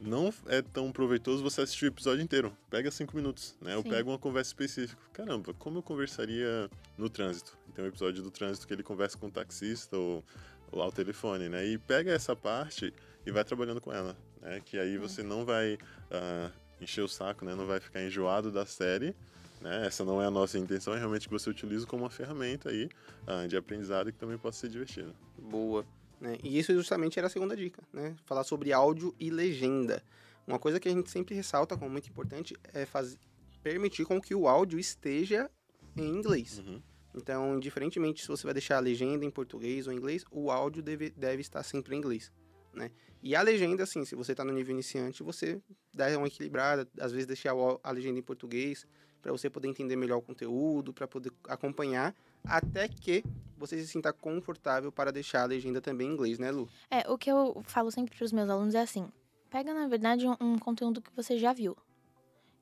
não 0.00 0.32
é 0.46 0.62
tão 0.62 0.92
proveitoso 0.92 1.42
você 1.42 1.62
assistir 1.62 1.86
o 1.86 1.88
episódio 1.88 2.22
inteiro. 2.22 2.56
Pega 2.70 2.90
cinco 2.90 3.16
minutos, 3.16 3.56
né? 3.60 3.74
Eu 3.74 3.82
pego 3.82 4.10
uma 4.10 4.18
conversa 4.18 4.50
específica. 4.50 5.00
Caramba, 5.12 5.52
como 5.54 5.78
eu 5.78 5.82
conversaria 5.82 6.70
no 6.96 7.10
trânsito? 7.10 7.58
Tem 7.74 7.84
um 7.84 7.88
episódio 7.88 8.22
do 8.22 8.30
trânsito 8.30 8.66
que 8.66 8.72
ele 8.72 8.82
conversa 8.82 9.18
com 9.18 9.26
um 9.26 9.30
taxista 9.30 9.96
ou, 9.96 10.24
ou 10.70 10.82
ao 10.82 10.92
telefone, 10.92 11.48
né? 11.48 11.66
E 11.66 11.78
pega 11.78 12.12
essa 12.12 12.36
parte 12.36 12.94
e 13.26 13.30
vai 13.30 13.44
trabalhando 13.44 13.80
com 13.80 13.92
ela, 13.92 14.16
né? 14.40 14.60
Que 14.64 14.78
aí 14.78 14.96
você 14.98 15.22
não 15.22 15.44
vai 15.44 15.74
uh, 15.74 16.52
encher 16.80 17.02
o 17.02 17.08
saco, 17.08 17.44
né? 17.44 17.54
Não 17.54 17.66
vai 17.66 17.80
ficar 17.80 18.02
enjoado 18.02 18.52
da 18.52 18.64
série, 18.64 19.14
né? 19.60 19.86
Essa 19.86 20.04
não 20.04 20.22
é 20.22 20.26
a 20.26 20.30
nossa 20.30 20.58
intenção, 20.58 20.94
é 20.94 20.98
realmente 20.98 21.28
que 21.28 21.32
você 21.32 21.50
utilize 21.50 21.86
como 21.86 22.04
uma 22.04 22.10
ferramenta 22.10 22.70
aí 22.70 22.88
uh, 23.26 23.48
de 23.48 23.56
aprendizado 23.56 24.12
que 24.12 24.18
também 24.18 24.38
possa 24.38 24.60
ser 24.60 24.68
divertido. 24.68 25.14
Boa. 25.38 25.84
Né? 26.20 26.36
E 26.42 26.58
isso 26.58 26.72
justamente 26.74 27.18
era 27.18 27.28
a 27.28 27.30
segunda 27.30 27.56
dica, 27.56 27.82
né? 27.92 28.16
Falar 28.24 28.44
sobre 28.44 28.72
áudio 28.72 29.14
e 29.18 29.30
legenda. 29.30 30.02
Uma 30.46 30.58
coisa 30.58 30.80
que 30.80 30.88
a 30.88 30.92
gente 30.92 31.10
sempre 31.10 31.34
ressalta 31.34 31.76
como 31.76 31.90
muito 31.90 32.08
importante 32.08 32.56
é 32.72 32.84
fazer, 32.84 33.18
permitir 33.62 34.04
com 34.04 34.20
que 34.20 34.34
o 34.34 34.48
áudio 34.48 34.78
esteja 34.78 35.50
em 35.96 36.08
inglês. 36.08 36.58
Uhum. 36.58 36.82
Então, 37.14 37.56
indiferentemente 37.56 38.22
se 38.22 38.28
você 38.28 38.44
vai 38.44 38.54
deixar 38.54 38.76
a 38.76 38.80
legenda 38.80 39.24
em 39.24 39.30
português 39.30 39.86
ou 39.86 39.92
inglês, 39.92 40.24
o 40.30 40.50
áudio 40.50 40.82
deve, 40.82 41.10
deve 41.10 41.40
estar 41.40 41.62
sempre 41.62 41.94
em 41.94 41.98
inglês. 41.98 42.32
Né? 42.72 42.90
E 43.22 43.34
a 43.34 43.42
legenda, 43.42 43.82
assim, 43.82 44.04
se 44.04 44.14
você 44.14 44.32
está 44.32 44.44
no 44.44 44.52
nível 44.52 44.72
iniciante, 44.72 45.22
você 45.22 45.60
dá 45.92 46.06
uma 46.16 46.28
equilibrada, 46.28 46.88
às 47.00 47.10
vezes 47.12 47.26
deixar 47.26 47.52
a 47.82 47.90
legenda 47.90 48.18
em 48.18 48.22
português, 48.22 48.86
para 49.22 49.32
você 49.32 49.50
poder 49.50 49.68
entender 49.68 49.96
melhor 49.96 50.18
o 50.18 50.22
conteúdo, 50.22 50.92
para 50.92 51.06
poder 51.06 51.32
acompanhar, 51.44 52.14
até 52.44 52.88
que 52.88 53.24
você 53.56 53.78
se 53.78 53.86
sinta 53.88 54.12
confortável 54.12 54.92
para 54.92 55.10
deixar 55.10 55.42
a 55.42 55.46
legenda 55.46 55.80
também 55.80 56.08
em 56.08 56.12
inglês, 56.12 56.38
né, 56.38 56.50
Lu? 56.50 56.68
É, 56.90 57.10
o 57.10 57.18
que 57.18 57.30
eu 57.30 57.62
falo 57.64 57.90
sempre 57.90 58.16
para 58.16 58.24
os 58.24 58.32
meus 58.32 58.48
alunos 58.48 58.74
é 58.74 58.80
assim: 58.80 59.10
pega, 59.50 59.74
na 59.74 59.88
verdade, 59.88 60.26
um, 60.26 60.36
um 60.40 60.58
conteúdo 60.58 61.02
que 61.02 61.14
você 61.14 61.36
já 61.38 61.52
viu. 61.52 61.76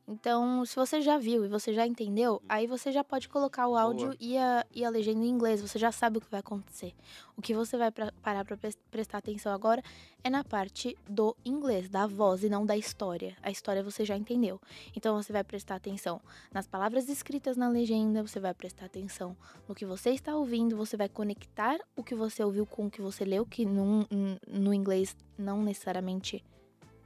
Então, 0.09 0.65
se 0.65 0.77
você 0.77 1.01
já 1.01 1.19
viu 1.19 1.45
e 1.45 1.49
você 1.49 1.75
já 1.75 1.85
entendeu, 1.85 2.35
uhum. 2.35 2.41
aí 2.49 2.67
você 2.69 2.93
já 2.93 3.03
pode 3.03 3.29
colocar 3.29 3.67
o 3.67 3.77
áudio 3.77 4.15
e 4.21 4.39
a, 4.39 4.65
e 4.73 4.85
a 4.85 4.89
legenda 4.89 5.25
em 5.25 5.29
inglês. 5.29 5.61
Você 5.61 5.81
já 5.81 5.91
sabe 5.91 6.19
o 6.19 6.21
que 6.21 6.31
vai 6.31 6.39
acontecer. 6.39 6.95
O 7.37 7.43
que 7.43 7.53
você 7.53 7.77
vai 7.77 7.91
pra, 7.91 8.13
parar 8.23 8.45
para 8.45 8.57
prestar 8.89 9.19
atenção 9.19 9.53
agora 9.53 9.83
é 10.23 10.31
na 10.31 10.45
parte 10.45 10.97
do 11.09 11.37
inglês, 11.45 11.89
da 11.89 12.07
voz 12.07 12.45
e 12.45 12.49
não 12.49 12.65
da 12.65 12.77
história. 12.77 13.37
A 13.43 13.51
história 13.51 13.83
você 13.83 14.05
já 14.05 14.17
entendeu. 14.17 14.61
Então, 14.95 15.21
você 15.21 15.33
vai 15.33 15.43
prestar 15.43 15.75
atenção 15.75 16.21
nas 16.53 16.69
palavras 16.69 17.09
escritas 17.09 17.57
na 17.57 17.69
legenda, 17.69 18.23
você 18.23 18.39
vai 18.39 18.55
prestar 18.55 18.87
atenção 18.87 19.37
no 19.69 19.75
que 19.75 19.85
você 19.85 20.11
está 20.11 20.37
ouvindo, 20.37 20.77
você 20.77 20.97
vai 20.97 21.09
conectar 21.09 21.81
o 21.97 22.05
que 22.05 22.15
você 22.15 22.45
ouviu 22.45 22.65
com 22.65 22.87
o 22.87 22.91
que 22.91 23.03
você 23.03 23.25
leu, 23.25 23.45
que 23.45 23.65
no, 23.65 24.07
no 24.47 24.73
inglês 24.73 25.17
não 25.37 25.63
necessariamente 25.65 26.45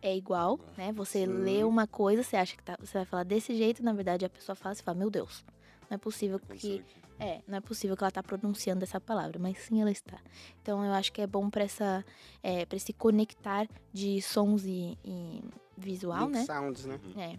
é 0.03 0.17
igual, 0.17 0.59
né? 0.77 0.93
Você 0.93 1.27
Sim. 1.27 1.33
lê 1.33 1.65
uma 1.65 1.87
coisa, 1.87 2.23
você 2.23 2.37
acha 2.37 2.57
que 2.57 2.63
tá, 2.63 2.77
você 2.81 2.99
vai 2.99 3.05
falar 3.05 3.25
desse 3.25 3.55
jeito, 3.55 3.83
na 3.83 3.93
verdade 3.93 4.25
a 4.25 4.31
pessoa 4.31 4.57
fala, 4.57 4.75
você 4.75 4.83
fala, 4.83 4.99
meu 4.99 5.11
Deus, 5.11 5.45
não 5.89 5.97
é 5.97 5.99
possível 5.99 6.39
que 6.39 6.83
é, 7.19 7.43
não 7.47 7.59
é 7.59 7.61
possível 7.61 7.95
que 7.97 8.03
ela 8.03 8.11
tá 8.11 8.23
pronunciando 8.23 8.83
essa 8.83 8.99
palavra, 8.99 9.39
mas 9.39 9.59
sim 9.59 9.81
ela 9.81 9.91
está. 9.91 10.19
Então 10.63 10.83
eu 10.83 10.93
acho 10.93 11.13
que 11.13 11.21
é 11.21 11.27
bom 11.27 11.51
para 11.51 11.65
essa, 11.65 12.05
é, 12.43 12.65
para 12.65 12.77
esse 12.77 12.95
conectar 12.95 13.69
de 13.93 14.23
sons 14.23 14.65
e, 14.65 14.97
e 15.05 15.45
visual, 15.77 16.31
né? 16.31 16.45
Sounds, 16.47 16.87
né? 16.87 16.99
É. 17.17 17.37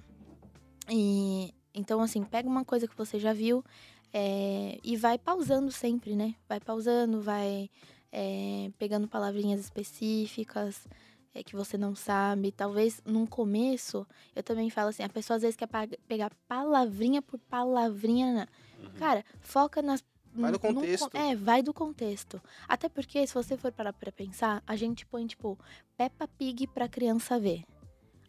E 0.88 1.52
então 1.74 2.00
assim, 2.02 2.24
pega 2.24 2.48
uma 2.48 2.64
coisa 2.64 2.88
que 2.88 2.96
você 2.96 3.18
já 3.18 3.34
viu 3.34 3.66
é, 4.14 4.78
e 4.84 4.96
vai 4.96 5.18
pausando 5.18 5.72
sempre, 5.72 6.16
né? 6.16 6.36
Vai 6.48 6.60
pausando, 6.60 7.20
vai 7.20 7.68
é, 8.12 8.70
pegando 8.78 9.08
palavrinhas 9.08 9.60
específicas 9.60 10.88
é, 11.34 11.44
que 11.44 11.56
você 11.56 11.78
não 11.78 11.96
sabe. 11.96 12.52
Talvez 12.52 13.02
num 13.06 13.26
começo, 13.26 14.06
eu 14.36 14.44
também 14.44 14.70
falo 14.70 14.90
assim, 14.90 15.04
a 15.04 15.10
pessoa 15.10 15.38
às 15.38 15.42
vezes 15.42 15.56
quer 15.56 15.68
pegar 16.08 16.32
palavrinha 16.48 17.22
por 17.22 17.40
palavrinha. 17.40 18.34
Né? 18.34 18.48
Uhum. 18.80 18.92
Cara, 18.98 19.26
foca 19.40 19.82
nas 19.82 20.04
Vai 20.34 20.52
do 20.52 20.60
contexto. 20.60 21.10
No, 21.14 21.20
é, 21.20 21.36
vai 21.36 21.62
do 21.62 21.74
contexto. 21.74 22.42
Até 22.68 22.88
porque, 22.88 23.28
se 23.28 23.34
você 23.34 23.58
for 23.58 23.72
parar 23.72 23.92
pra 23.92 24.12
pensar, 24.12 24.64
a 24.66 24.78
gente 24.78 25.06
põe, 25.06 25.28
tipo, 25.28 25.60
Peppa 25.98 26.26
Pig 26.26 26.68
pra 26.68 26.88
criança 26.88 27.38
ver. 27.38 27.64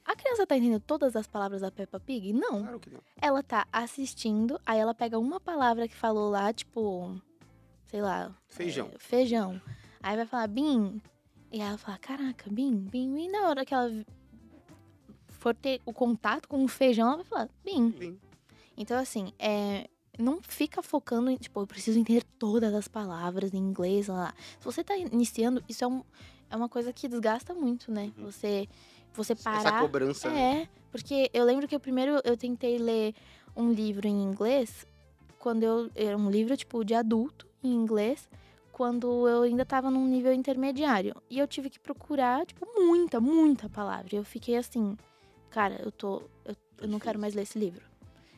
A 0.04 0.16
criança 0.16 0.44
tá 0.44 0.56
entendendo 0.56 0.80
todas 0.80 1.14
as 1.14 1.28
palavras 1.28 1.60
da 1.60 1.70
Peppa 1.70 2.00
Pig? 2.00 2.32
Não. 2.32 2.62
Claro 2.62 2.80
que 2.80 2.90
não. 2.90 3.00
Ela 3.20 3.40
tá 3.40 3.66
assistindo, 3.72 4.60
aí 4.66 4.80
ela 4.80 4.94
pega 4.94 5.16
uma 5.18 5.38
palavra 5.38 5.86
que 5.86 5.94
falou 5.94 6.28
lá, 6.28 6.52
tipo, 6.52 7.16
sei 7.86 8.02
lá. 8.02 8.34
Feijão. 8.48 8.90
É, 8.92 8.98
feijão. 8.98 9.62
Aí 10.02 10.16
vai 10.16 10.26
falar 10.26 10.48
bim. 10.48 11.00
E 11.52 11.60
ela 11.60 11.76
fala, 11.76 11.98
caraca, 11.98 12.50
bim, 12.50 12.74
bim. 12.76 13.18
E 13.18 13.28
na 13.28 13.48
hora 13.48 13.64
que 13.64 13.74
ela 13.74 13.90
for 15.28 15.54
ter 15.54 15.82
o 15.84 15.92
contato 15.92 16.48
com 16.48 16.64
o 16.64 16.68
feijão, 16.68 17.08
ela 17.08 17.16
vai 17.16 17.24
falar, 17.26 17.48
bim. 17.62 17.90
Bim. 17.90 18.18
Então, 18.76 18.98
assim, 18.98 19.34
é, 19.38 19.86
não 20.18 20.40
fica 20.42 20.82
focando 20.82 21.30
em, 21.30 21.36
tipo, 21.36 21.60
eu 21.60 21.66
preciso 21.66 21.98
entender 21.98 22.24
todas 22.38 22.72
as 22.72 22.88
palavras 22.88 23.52
em 23.52 23.58
inglês 23.58 24.08
lá. 24.08 24.32
Se 24.58 24.64
você 24.64 24.82
tá 24.82 24.96
iniciando, 24.96 25.62
isso 25.68 25.84
é, 25.84 25.86
um, 25.86 26.02
é 26.50 26.56
uma 26.56 26.68
coisa 26.68 26.92
que 26.92 27.06
desgasta 27.06 27.52
muito, 27.54 27.90
né? 27.90 28.12
Uhum. 28.16 28.24
Você, 28.24 28.68
você 29.12 29.34
parar. 29.34 29.58
Essa 29.58 29.80
cobrança. 29.80 30.30
Né? 30.30 30.36
É, 30.40 30.54
né? 30.54 30.68
porque 30.90 31.30
eu 31.34 31.44
lembro 31.44 31.68
que 31.68 31.76
o 31.76 31.80
primeiro 31.80 32.20
eu 32.24 32.36
tentei 32.36 32.78
ler 32.78 33.14
um 33.54 33.70
livro 33.70 34.06
em 34.06 34.22
inglês, 34.22 34.86
quando 35.38 35.62
eu. 35.64 35.90
Era 35.94 36.16
um 36.16 36.30
livro, 36.30 36.56
tipo, 36.56 36.84
de 36.84 36.94
adulto 36.94 37.46
em 37.62 37.72
inglês, 37.72 38.28
quando 38.82 39.28
eu 39.28 39.42
ainda 39.42 39.64
tava 39.64 39.92
num 39.92 40.04
nível 40.08 40.32
intermediário. 40.32 41.14
E 41.30 41.38
eu 41.38 41.46
tive 41.46 41.70
que 41.70 41.78
procurar, 41.78 42.44
tipo, 42.44 42.66
muita, 42.74 43.20
muita 43.20 43.68
palavra. 43.68 44.08
E 44.12 44.16
eu 44.16 44.24
fiquei 44.24 44.56
assim, 44.56 44.96
cara, 45.50 45.80
eu 45.84 45.92
tô. 45.92 46.20
Eu, 46.44 46.56
eu 46.78 46.88
não 46.88 46.98
quero 46.98 47.16
mais 47.16 47.32
ler 47.32 47.42
esse 47.42 47.56
livro. 47.56 47.80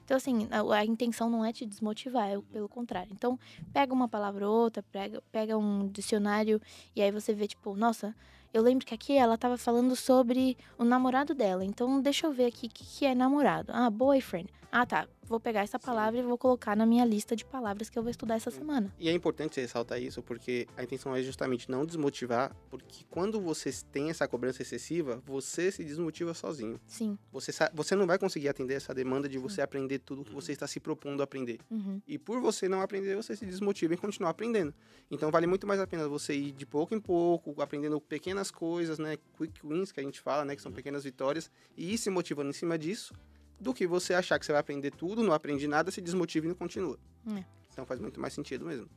Então, 0.05 0.19
assim, 0.19 0.47
a, 0.51 0.77
a, 0.77 0.85
intenção 0.85 1.31
não 1.31 1.43
é 1.43 1.51
te 1.51 1.65
desmotivar, 1.65 2.29
é 2.29 2.39
pelo 2.53 2.69
contrário. 2.69 3.11
Então, 3.11 3.39
pega 3.73 3.95
uma 3.95 4.07
palavra 4.07 4.47
ou 4.47 4.55
outra, 4.55 4.83
pega, 4.83 5.23
pega 5.33 5.57
um 5.57 5.89
dicionário 5.89 6.61
e 6.95 7.01
aí 7.01 7.11
você 7.11 7.33
vê, 7.33 7.47
tipo, 7.47 7.75
nossa, 7.75 8.15
eu 8.53 8.63
lembro 8.63 8.85
que 8.85 8.93
aqui 8.93 9.17
ela 9.17 9.37
estava 9.37 9.57
falando 9.57 9.97
sobre 9.97 10.59
o 10.77 10.85
namorado 10.85 11.35
dela. 11.35 11.65
Então, 11.65 12.03
deixa 12.03 12.27
eu 12.27 12.35
ver 12.35 12.45
aqui 12.45 12.67
o 12.67 12.71
que, 12.71 12.85
que 12.85 13.07
é 13.07 13.15
namorado. 13.15 13.73
Ah, 13.73 13.89
boyfriend. 13.89 14.53
Ah, 14.77 14.85
tá. 14.85 15.07
Vou 15.23 15.39
pegar 15.39 15.61
essa 15.61 15.79
palavra 15.79 16.19
Sim. 16.19 16.25
e 16.25 16.29
vou 16.29 16.37
colocar 16.37 16.77
na 16.77 16.85
minha 16.85 17.05
lista 17.05 17.37
de 17.37 17.45
palavras 17.45 17.89
que 17.89 17.97
eu 17.97 18.03
vou 18.03 18.11
estudar 18.11 18.35
essa 18.35 18.51
semana. 18.51 18.93
E 18.99 19.09
é 19.09 19.13
importante 19.13 19.61
ressaltar 19.61 20.03
isso, 20.03 20.21
porque 20.21 20.67
a 20.77 20.83
intenção 20.83 21.15
é 21.15 21.23
justamente 21.23 21.71
não 21.71 21.87
desmotivar, 21.87 22.55
porque 22.69 23.05
quando 23.09 23.41
você 23.41 23.71
tem 23.93 24.11
essa 24.11 24.27
cobrança 24.27 24.63
excessiva, 24.63 25.23
você 25.25 25.71
se 25.71 25.85
desmotiva 25.85 26.35
sozinho. 26.35 26.81
Sim. 26.89 27.17
Você, 27.31 27.53
você 27.73 27.95
não 27.95 28.05
vai 28.05 28.19
conseguir 28.19 28.49
atender 28.49 28.75
essa 28.75 28.93
demanda 28.93 29.29
de 29.29 29.39
você 29.39 29.57
Sim. 29.57 29.61
aprender 29.63 30.01
tudo 30.01 30.23
o 30.23 30.25
que 30.25 30.35
você 30.35 30.51
está 30.51 30.67
se 30.67 30.81
propondo 30.81 31.21
a 31.21 31.25
aprender. 31.25 31.61
Uhum. 31.71 32.03
E 32.05 32.19
por 32.19 32.41
você 32.41 32.69
não 32.69 32.81
aprender, 32.81 33.15
você 33.15 33.37
se 33.37 33.47
desmotiva 33.47 33.95
em 33.95 33.97
continuar 33.97 34.31
aprendendo. 34.31 34.75
Então 35.09 35.31
vale 35.31 35.47
muito 35.47 35.69
mais 35.69 35.79
a 35.79 35.87
pena 35.87 36.09
você 36.09 36.35
ir 36.35 36.51
de 36.51 36.67
pouco 36.67 36.97
em 36.97 37.01
pouco, 37.01 37.63
aprendendo 37.63 38.01
pequenas 38.01 38.51
coisas, 38.51 38.99
né? 38.99 39.19
Quick 39.39 39.65
wins 39.65 39.93
que 39.93 40.01
a 40.01 40.03
gente 40.03 40.21
fala, 40.21 40.45
né? 40.45 40.57
Que 40.57 40.63
são 40.63 40.73
uhum. 40.73 40.77
pequenas 40.77 41.05
vitórias, 41.05 41.49
e 41.77 41.95
ir 41.95 41.97
se 41.97 42.11
motivando 42.11 42.51
em 42.51 42.55
cima 42.55 42.77
disso 42.77 43.15
do 43.61 43.73
que 43.73 43.87
você 43.87 44.15
achar 44.15 44.39
que 44.39 44.47
você 44.47 44.53
vai 44.53 44.61
aprender 44.61 44.91
tudo, 44.91 45.23
não 45.23 45.33
aprende 45.33 45.67
nada, 45.67 45.91
se 45.91 46.01
desmotiva 46.01 46.47
e 46.47 46.49
não 46.49 46.57
continua. 46.57 46.99
É. 47.27 47.45
Então 47.73 47.85
faz 47.87 48.01
muito 48.01 48.21
mais 48.21 48.33
sentido 48.33 48.65
mesmo, 48.65 48.89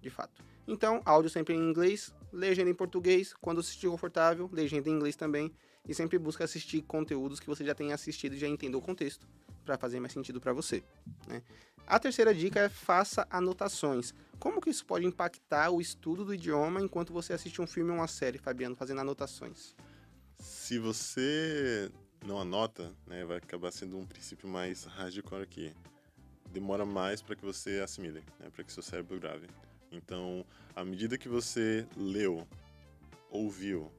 de 0.00 0.10
fato. 0.10 0.42
Então, 0.66 1.00
áudio 1.04 1.30
sempre 1.30 1.54
em 1.54 1.58
inglês, 1.58 2.12
legenda 2.32 2.68
em 2.68 2.74
português, 2.74 3.32
quando 3.40 3.60
assistir 3.60 3.88
confortável, 3.88 4.50
legenda 4.52 4.88
em 4.88 4.92
inglês 4.92 5.14
também, 5.14 5.52
e 5.88 5.94
sempre 5.94 6.18
busca 6.18 6.44
assistir 6.44 6.82
conteúdos 6.82 7.38
que 7.38 7.46
você 7.46 7.64
já 7.64 7.74
tenha 7.74 7.94
assistido 7.94 8.34
e 8.34 8.38
já 8.38 8.48
entendeu 8.48 8.80
o 8.80 8.82
contexto, 8.82 9.26
para 9.64 9.78
fazer 9.78 10.00
mais 10.00 10.12
sentido 10.12 10.40
para 10.40 10.52
você. 10.52 10.82
Né? 11.26 11.42
A 11.86 11.98
terceira 11.98 12.34
dica 12.34 12.60
é 12.60 12.68
faça 12.68 13.26
anotações. 13.30 14.12
Como 14.38 14.60
que 14.60 14.70
isso 14.70 14.84
pode 14.84 15.06
impactar 15.06 15.70
o 15.70 15.80
estudo 15.80 16.24
do 16.24 16.34
idioma 16.34 16.80
enquanto 16.80 17.12
você 17.12 17.32
assiste 17.32 17.62
um 17.62 17.66
filme 17.66 17.90
ou 17.90 17.98
uma 17.98 18.08
série, 18.08 18.38
Fabiano, 18.38 18.74
fazendo 18.74 19.00
anotações? 19.00 19.74
Se 20.38 20.78
você 20.78 21.90
não 22.24 22.38
anota, 22.40 22.92
né, 23.06 23.24
vai 23.24 23.38
acabar 23.38 23.70
sendo 23.72 23.98
um 23.98 24.06
princípio 24.06 24.48
mais 24.48 24.84
hardcore 24.84 25.42
aqui. 25.42 25.72
Demora 26.50 26.84
mais 26.84 27.20
para 27.20 27.36
que 27.36 27.44
você 27.44 27.80
assimile, 27.80 28.22
né, 28.38 28.50
para 28.54 28.64
que 28.64 28.72
seu 28.72 28.82
cérebro 28.82 29.18
grave. 29.18 29.46
Então, 29.90 30.44
à 30.74 30.84
medida 30.84 31.18
que 31.18 31.28
você 31.28 31.86
leu, 31.96 32.46
ouviu, 33.30 33.90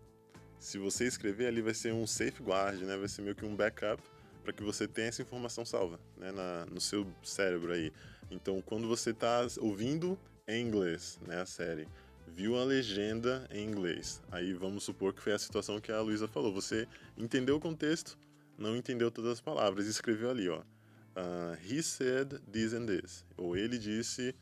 se 0.60 0.78
você 0.78 1.06
escrever 1.06 1.48
ali 1.48 1.62
vai 1.62 1.74
ser 1.74 1.94
um 1.94 2.08
safeguard, 2.08 2.82
né, 2.84 2.98
vai 2.98 3.08
ser 3.08 3.22
meio 3.22 3.36
que 3.36 3.46
um 3.46 3.56
backup 3.56 4.02
para 4.44 4.54
que 4.54 4.64
você 4.64 4.88
tenha 4.88 5.10
essa 5.10 5.22
informação 5.22 5.66
salva, 5.66 6.00
né, 6.18 6.32
na, 6.32 6.66
no 6.68 6.80
seu 6.80 7.06
cérebro 7.24 7.74
aí. 7.74 7.92
Então, 8.32 8.62
quando 8.62 8.88
você 8.88 9.12
está 9.12 9.46
ouvindo 9.60 10.18
em 10.48 10.66
inglês, 10.66 11.20
né, 11.28 11.42
a 11.42 11.46
série, 11.46 11.88
viu 12.28 12.58
a 12.58 12.64
legenda 12.64 13.48
em 13.52 13.66
inglês. 13.66 14.22
Aí 14.32 14.54
vamos 14.54 14.84
supor 14.84 15.14
que 15.14 15.22
foi 15.22 15.34
a 15.34 15.40
situação 15.40 15.80
que 15.80 15.92
a 15.92 16.02
Luísa 16.02 16.28
falou. 16.28 16.54
Você 16.54 16.88
entendeu 17.18 17.56
o 17.56 17.60
contexto, 17.60 18.18
não 18.58 18.76
entendeu 18.76 19.10
todas 19.10 19.32
as 19.32 19.42
palavras 19.42 19.88
escreveu 19.88 20.30
ali, 20.30 20.50
ó. 20.50 20.60
Uh, 20.60 21.58
he 21.68 21.82
said 21.82 22.40
this 22.52 22.74
and 22.74 22.86
this. 22.86 23.26
Ou 23.36 23.58
ele 23.58 23.78
disse 23.78 24.36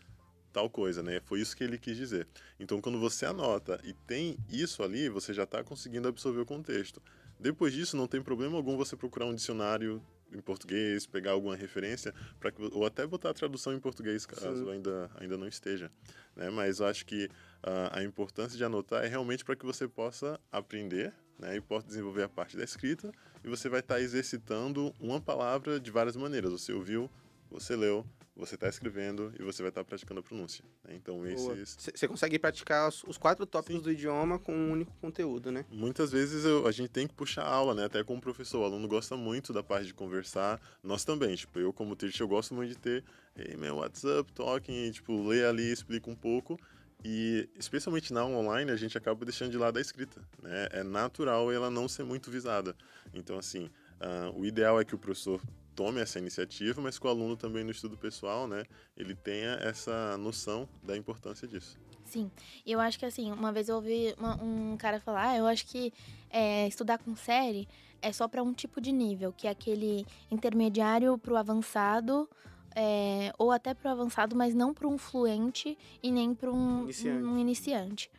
tal 0.51 0.70
coisa, 0.70 1.04
né? 1.04 1.22
Foi 1.25 1.39
isso 1.39 1.56
que 1.56 1.63
ele 1.63 1.77
quis 1.77 1.96
dizer. 1.96 2.27
Então, 2.60 2.82
quando 2.82 3.00
você 3.00 3.25
anota 3.25 3.80
e 3.84 3.94
tem 3.94 4.38
isso 4.50 4.84
ali, 4.84 5.08
você 5.10 5.34
já 5.34 5.44
está 5.44 5.63
conseguindo 5.63 6.08
absorver 6.08 6.42
o 6.42 6.46
contexto. 6.46 7.01
Depois 7.39 7.74
disso, 7.74 7.98
não 7.98 8.08
tem 8.08 8.22
problema 8.22 8.56
algum 8.56 8.77
você 8.77 8.96
procurar 8.96 9.25
um 9.25 9.36
dicionário 9.36 10.01
em 10.32 10.41
português, 10.41 11.05
pegar 11.05 11.32
alguma 11.32 11.55
referência, 11.55 12.13
para 12.39 12.51
ou 12.72 12.86
até 12.86 13.05
botar 13.05 13.29
a 13.29 13.34
tradução 13.34 13.74
em 13.74 13.79
português, 13.79 14.25
caso 14.25 14.70
ainda, 14.70 15.10
ainda 15.15 15.38
não 15.38 15.48
esteja. 15.48 15.91
Né? 16.36 16.50
Mas 16.50 16.79
eu 16.79 16.88
acho 16.88 17.05
que 17.05 17.25
uh, 17.25 17.91
a 17.91 18.03
importância 18.03 18.58
de 18.58 18.63
anotar 18.63 19.03
é 19.03 19.08
realmente 19.08 19.46
para 19.46 19.55
que 19.55 19.65
você 19.65 19.88
possa 19.88 20.39
aprender 20.51 21.13
né? 21.39 21.55
e 21.55 21.62
possa 21.62 21.88
desenvolver 21.88 22.24
a 22.24 22.29
parte 22.29 22.58
da 22.58 22.63
escrita, 22.63 23.12
e 23.44 23.50
você 23.50 23.70
vai 23.70 23.79
estar 23.79 23.96
tá 23.96 24.01
exercitando 24.01 24.94
uma 25.00 25.22
palavra 25.22 25.79
de 25.79 25.91
várias 25.91 26.15
maneiras. 26.15 26.51
Você 26.51 26.74
ouviu, 26.74 27.10
você 27.50 27.75
leu, 27.75 28.05
você 28.36 28.56
está 28.56 28.68
escrevendo 28.68 29.34
e 29.39 29.44
você 29.44 29.62
vai 29.62 29.70
estar 29.70 29.82
tá 29.82 29.86
praticando 29.86 30.20
a 30.20 30.24
pronúncia. 30.24 30.63
Né? 30.84 30.96
Então, 30.96 31.25
esses. 31.25 31.77
Você 31.94 32.08
consegue 32.08 32.38
praticar 32.38 32.89
os, 32.89 33.04
os 33.06 33.18
quatro 33.18 33.46
tópicos 33.46 33.77
Sim. 33.77 33.84
do 33.84 33.92
idioma 33.92 34.38
com 34.38 34.54
um 34.54 34.72
único 34.72 34.94
conteúdo, 35.00 35.51
né? 35.51 35.65
Muitas 35.72 36.12
vezes 36.12 36.44
eu, 36.44 36.68
a 36.68 36.72
gente 36.72 36.89
tem 36.89 37.08
que 37.08 37.13
puxar 37.13 37.46
aula, 37.46 37.74
né? 37.74 37.86
Até 37.86 38.04
como 38.04 38.20
professor. 38.20 38.62
O 38.62 38.65
aluno 38.65 38.88
gosta 38.88 39.15
muito 39.15 39.54
da 39.54 39.63
parte 39.63 39.88
de 39.88 39.94
conversar. 39.94 40.60
Nós 40.84 41.06
também. 41.06 41.36
Tipo, 41.36 41.60
eu, 41.60 41.72
como 41.72 41.96
teacher, 41.96 42.24
eu 42.24 42.27
gosto 42.27 42.54
muito 42.54 42.70
de 42.70 42.77
ter, 42.77 43.04
hey, 43.38 43.56
man, 43.56 43.74
what's 43.74 44.04
up, 44.04 44.32
talking, 44.34 44.88
e, 44.88 44.92
tipo, 44.92 45.27
ler 45.27 45.46
ali, 45.46 45.72
explica 45.72 46.10
um 46.10 46.15
pouco. 46.15 46.60
E, 47.04 47.48
especialmente 47.58 48.12
na 48.12 48.25
online, 48.25 48.72
a 48.72 48.75
gente 48.75 48.98
acaba 48.98 49.24
deixando 49.24 49.51
de 49.51 49.58
lado 49.58 49.77
a 49.77 49.82
escrita, 49.82 50.22
né? 50.42 50.68
É 50.72 50.84
natural 50.84 51.51
ela 51.51 51.70
não 51.70 51.88
ser 51.88 52.04
muito 52.04 52.30
visada. 52.30 52.75
Então, 53.13 53.38
assim, 53.38 53.70
uh, 54.01 54.38
o 54.38 54.46
ideal 54.46 54.80
é 54.80 54.84
que 54.84 54.96
o 54.96 54.98
professor 54.98 55.39
tome 55.75 56.00
essa 56.00 56.20
iniciativa, 56.20 56.82
mas 56.82 56.98
que 56.98 57.05
o 57.05 57.10
aluno 57.10 57.36
também 57.36 57.63
no 57.63 57.72
estudo 57.72 57.98
pessoal, 57.98 58.48
né, 58.48 58.63
ele 58.96 59.15
tenha 59.15 59.58
essa 59.62 60.17
noção 60.17 60.67
da 60.82 60.96
importância 60.96 61.48
disso. 61.48 61.77
Sim, 62.05 62.32
eu 62.65 62.79
acho 62.79 62.98
que 63.00 63.05
assim, 63.05 63.32
uma 63.32 63.51
vez 63.51 63.67
eu 63.67 63.75
ouvi 63.75 64.13
uma, 64.17 64.41
um 64.41 64.77
cara 64.77 65.00
falar, 65.00 65.29
ah, 65.29 65.38
eu 65.38 65.48
acho 65.48 65.65
que 65.65 65.91
é, 66.29 66.67
estudar 66.67 67.00
com 67.00 67.15
série 67.15 67.67
é 68.01 68.13
só 68.13 68.27
para 68.27 68.44
um 68.44 68.53
tipo 68.53 68.79
de 68.79 68.91
nível, 68.91 69.34
que 69.34 69.48
é 69.48 69.50
aquele 69.50 70.05
intermediário 70.29 71.17
para 71.17 71.34
o 71.34 71.38
avançado, 71.38 72.29
é, 72.75 73.34
ou 73.38 73.51
até 73.51 73.74
para 73.74 73.89
o 73.89 73.91
avançado, 73.91 74.36
mas 74.36 74.53
não 74.53 74.74
para 74.74 74.88
um 74.88 74.98
fluente 74.98 75.77
e 76.03 76.12
nem 76.12 76.36
para 76.36 76.51
um 76.51 76.84
iniciante. 76.84 77.24
um 77.24 77.38
iniciante. 77.39 78.12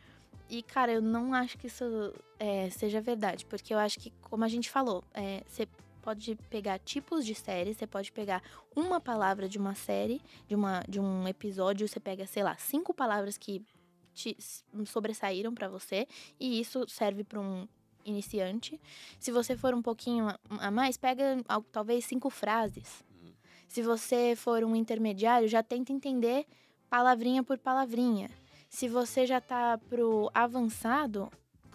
E, 0.49 0.61
cara, 0.61 0.93
eu 0.93 1.01
não 1.01 1.33
acho 1.33 1.57
que 1.57 1.67
isso 1.67 1.85
é, 2.39 2.69
seja 2.69 2.99
verdade, 2.99 3.45
porque 3.45 3.73
eu 3.73 3.77
acho 3.77 3.99
que, 3.99 4.11
como 4.21 4.43
a 4.43 4.47
gente 4.47 4.69
falou, 4.69 5.03
é, 5.13 5.43
você 5.47 5.67
pode 6.07 6.37
pegar 6.49 6.79
tipos 6.79 7.25
de 7.25 7.35
séries, 7.35 7.75
você 7.75 7.85
pode 7.85 8.13
pegar 8.13 8.41
uma 8.73 8.97
palavra 8.97 9.49
de 9.49 9.57
uma 9.57 9.75
série, 9.75 10.21
de, 10.47 10.55
uma, 10.55 10.81
de 10.87 11.01
um 11.01 11.27
episódio, 11.27 11.85
você 11.85 11.99
pega, 11.99 12.25
sei 12.25 12.43
lá, 12.43 12.55
cinco 12.55 12.93
palavras 12.93 13.37
que 13.37 13.61
te 14.13 14.37
sobressaíram 14.85 15.53
para 15.53 15.67
você, 15.67 16.07
e 16.39 16.61
isso 16.61 16.87
serve 16.87 17.25
para 17.25 17.41
um 17.41 17.67
iniciante. 18.05 18.79
Se 19.19 19.33
você 19.33 19.57
for 19.57 19.73
um 19.73 19.81
pouquinho 19.81 20.29
a 20.49 20.71
mais, 20.71 20.95
pega 20.95 21.43
talvez 21.73 22.05
cinco 22.05 22.29
frases. 22.29 23.03
Uhum. 23.11 23.33
Se 23.67 23.81
você 23.81 24.33
for 24.33 24.63
um 24.63 24.77
intermediário, 24.77 25.49
já 25.49 25.61
tenta 25.61 25.91
entender 25.91 26.45
palavrinha 26.89 27.43
por 27.43 27.57
palavrinha. 27.57 28.31
Se 28.69 28.87
você 28.87 29.27
já 29.27 29.41
tá 29.41 29.77
pro 29.89 30.31
avançado, 30.33 31.29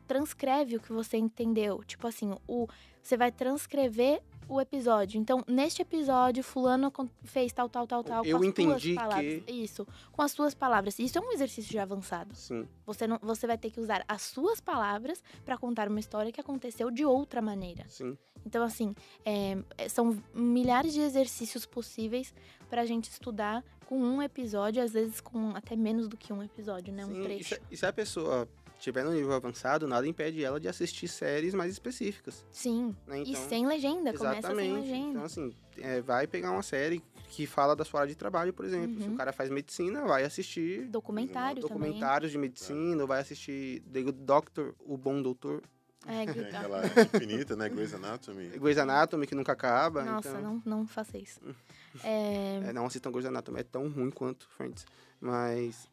transcreve 0.06 0.76
o 0.76 0.80
que 0.80 0.92
você 0.92 1.16
entendeu. 1.16 1.82
Tipo 1.84 2.06
assim, 2.06 2.34
o 2.46 2.66
você 3.02 3.16
vai 3.16 3.32
transcrever 3.32 4.22
o 4.48 4.60
episódio. 4.60 5.20
Então, 5.20 5.42
neste 5.48 5.82
episódio, 5.82 6.42
fulano 6.44 6.92
fez 7.24 7.52
tal, 7.52 7.68
tal, 7.68 7.84
tal, 7.84 8.04
tal. 8.04 8.24
Eu 8.24 8.38
com 8.38 8.44
as 8.44 8.48
entendi 8.48 8.94
suas 8.94 8.94
palavras. 8.94 9.42
que- 9.44 9.52
Isso, 9.52 9.86
com 10.12 10.22
as 10.22 10.30
suas 10.32 10.54
palavras. 10.54 10.98
Isso 11.00 11.18
é 11.18 11.20
um 11.20 11.32
exercício 11.32 11.68
de 11.70 11.78
avançado. 11.80 12.32
Sim. 12.36 12.68
Você, 12.86 13.06
não, 13.08 13.18
você 13.20 13.46
vai 13.46 13.58
ter 13.58 13.70
que 13.70 13.80
usar 13.80 14.04
as 14.06 14.22
suas 14.22 14.60
palavras 14.60 15.20
para 15.44 15.58
contar 15.58 15.88
uma 15.88 15.98
história 15.98 16.30
que 16.30 16.40
aconteceu 16.40 16.90
de 16.92 17.04
outra 17.04 17.42
maneira. 17.42 17.84
Sim. 17.88 18.16
Então, 18.46 18.62
assim, 18.62 18.94
é, 19.24 19.56
é, 19.78 19.88
são 19.88 20.16
milhares 20.32 20.92
de 20.92 21.00
exercícios 21.00 21.66
possíveis 21.66 22.32
pra 22.70 22.84
gente 22.84 23.10
estudar 23.10 23.64
com 23.86 23.98
um 24.00 24.22
episódio, 24.22 24.80
às 24.82 24.92
vezes 24.92 25.20
com 25.20 25.50
até 25.56 25.74
menos 25.74 26.06
do 26.08 26.16
que 26.16 26.32
um 26.32 26.42
episódio, 26.42 26.92
né? 26.94 27.04
Um 27.04 27.14
Sim, 27.14 27.20
e 27.20 27.24
trecho. 27.24 27.56
e 27.70 27.76
se 27.76 27.84
a 27.86 27.92
pessoa 27.92 28.48
tiver 28.82 29.04
no 29.04 29.12
nível 29.12 29.32
avançado, 29.32 29.86
nada 29.86 30.06
impede 30.06 30.44
ela 30.44 30.58
de 30.60 30.68
assistir 30.68 31.08
séries 31.08 31.54
mais 31.54 31.72
específicas. 31.72 32.44
Sim. 32.52 32.94
Né? 33.06 33.20
e 33.22 33.30
Então, 33.30 33.48
sem 33.48 33.66
legenda, 33.66 34.12
começa 34.12 34.48
sem 34.48 34.50
exatamente. 34.66 34.72
legenda. 34.90 35.08
Então, 35.10 35.24
assim, 35.24 35.54
é, 35.78 36.00
vai 36.00 36.26
pegar 36.26 36.50
uma 36.50 36.62
série 36.62 37.02
que 37.28 37.46
fala 37.46 37.74
da 37.74 37.84
sua 37.84 38.00
área 38.00 38.10
de 38.12 38.16
trabalho, 38.18 38.52
por 38.52 38.64
exemplo. 38.66 39.00
Se 39.00 39.06
Uhum. 39.08 39.14
o 39.14 39.16
cara 39.16 39.32
faz 39.32 39.48
medicina, 39.48 40.04
vai 40.04 40.24
assistir 40.24 40.86
Documentário 40.88 41.62
também. 41.62 41.78
documentários 41.78 42.30
de 42.30 42.36
medicina, 42.38 43.00
ou 43.02 43.06
vai 43.08 43.20
assistir 43.20 43.80
The 43.92 44.02
Good 44.02 44.18
Doctor, 44.22 44.74
o 44.80 44.96
Bom 44.98 45.22
Doutor, 45.22 45.62
É, 46.04 46.22
É 46.22 46.26
Good 46.26 46.40
aquela 46.40 46.82
Doctor. 46.82 47.04
infinita, 47.14 47.54
né? 47.56 47.68
Grey's 47.68 47.94
Anatomy. 47.94 48.48
Grey's 48.60 48.76
Anatomy, 48.78 49.24
que 49.26 49.36
nunca 49.36 49.52
acaba. 49.52 50.02
Nossa, 50.02 50.30
então... 50.30 50.42
não, 50.42 50.62
não 50.80 50.86
faça 50.86 51.16
isso. 51.16 51.40
É, 52.02 52.60
É, 52.68 52.72
não 52.72 52.86
assistam 52.86 53.10
Grey's 53.12 53.26
Anatomy, 53.26 53.60
é 53.60 53.62
tão 53.62 53.88
ruim 53.88 54.10
quanto 54.10 54.48
Friends. 54.48 54.84
Mas. 55.20 55.88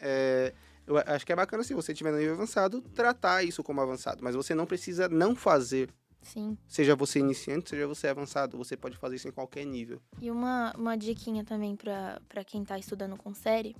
é, 0.00 0.52
eu 0.90 1.14
acho 1.14 1.24
que 1.24 1.32
é 1.32 1.36
bacana 1.36 1.62
se 1.62 1.72
você 1.74 1.94
tiver 1.94 2.10
no 2.10 2.18
nível 2.18 2.34
avançado, 2.34 2.80
tratar 2.94 3.42
isso 3.44 3.62
como 3.62 3.80
avançado. 3.80 4.22
Mas 4.22 4.34
você 4.34 4.54
não 4.54 4.66
precisa 4.66 5.08
não 5.08 5.34
fazer. 5.36 5.88
sim. 6.22 6.56
Seja 6.68 6.94
você 6.96 7.18
iniciante, 7.20 7.70
seja 7.70 7.86
você 7.86 8.08
avançado. 8.08 8.56
Você 8.58 8.76
pode 8.76 8.96
fazer 8.96 9.16
isso 9.16 9.28
em 9.28 9.32
qualquer 9.32 9.64
nível. 9.64 10.00
E 10.20 10.30
uma, 10.30 10.72
uma 10.76 10.96
diquinha 10.96 11.44
também 11.44 11.76
pra 11.76 12.44
quem 12.46 12.64
tá 12.64 12.78
estudando 12.78 13.16
com 13.16 13.32
série. 13.34 13.74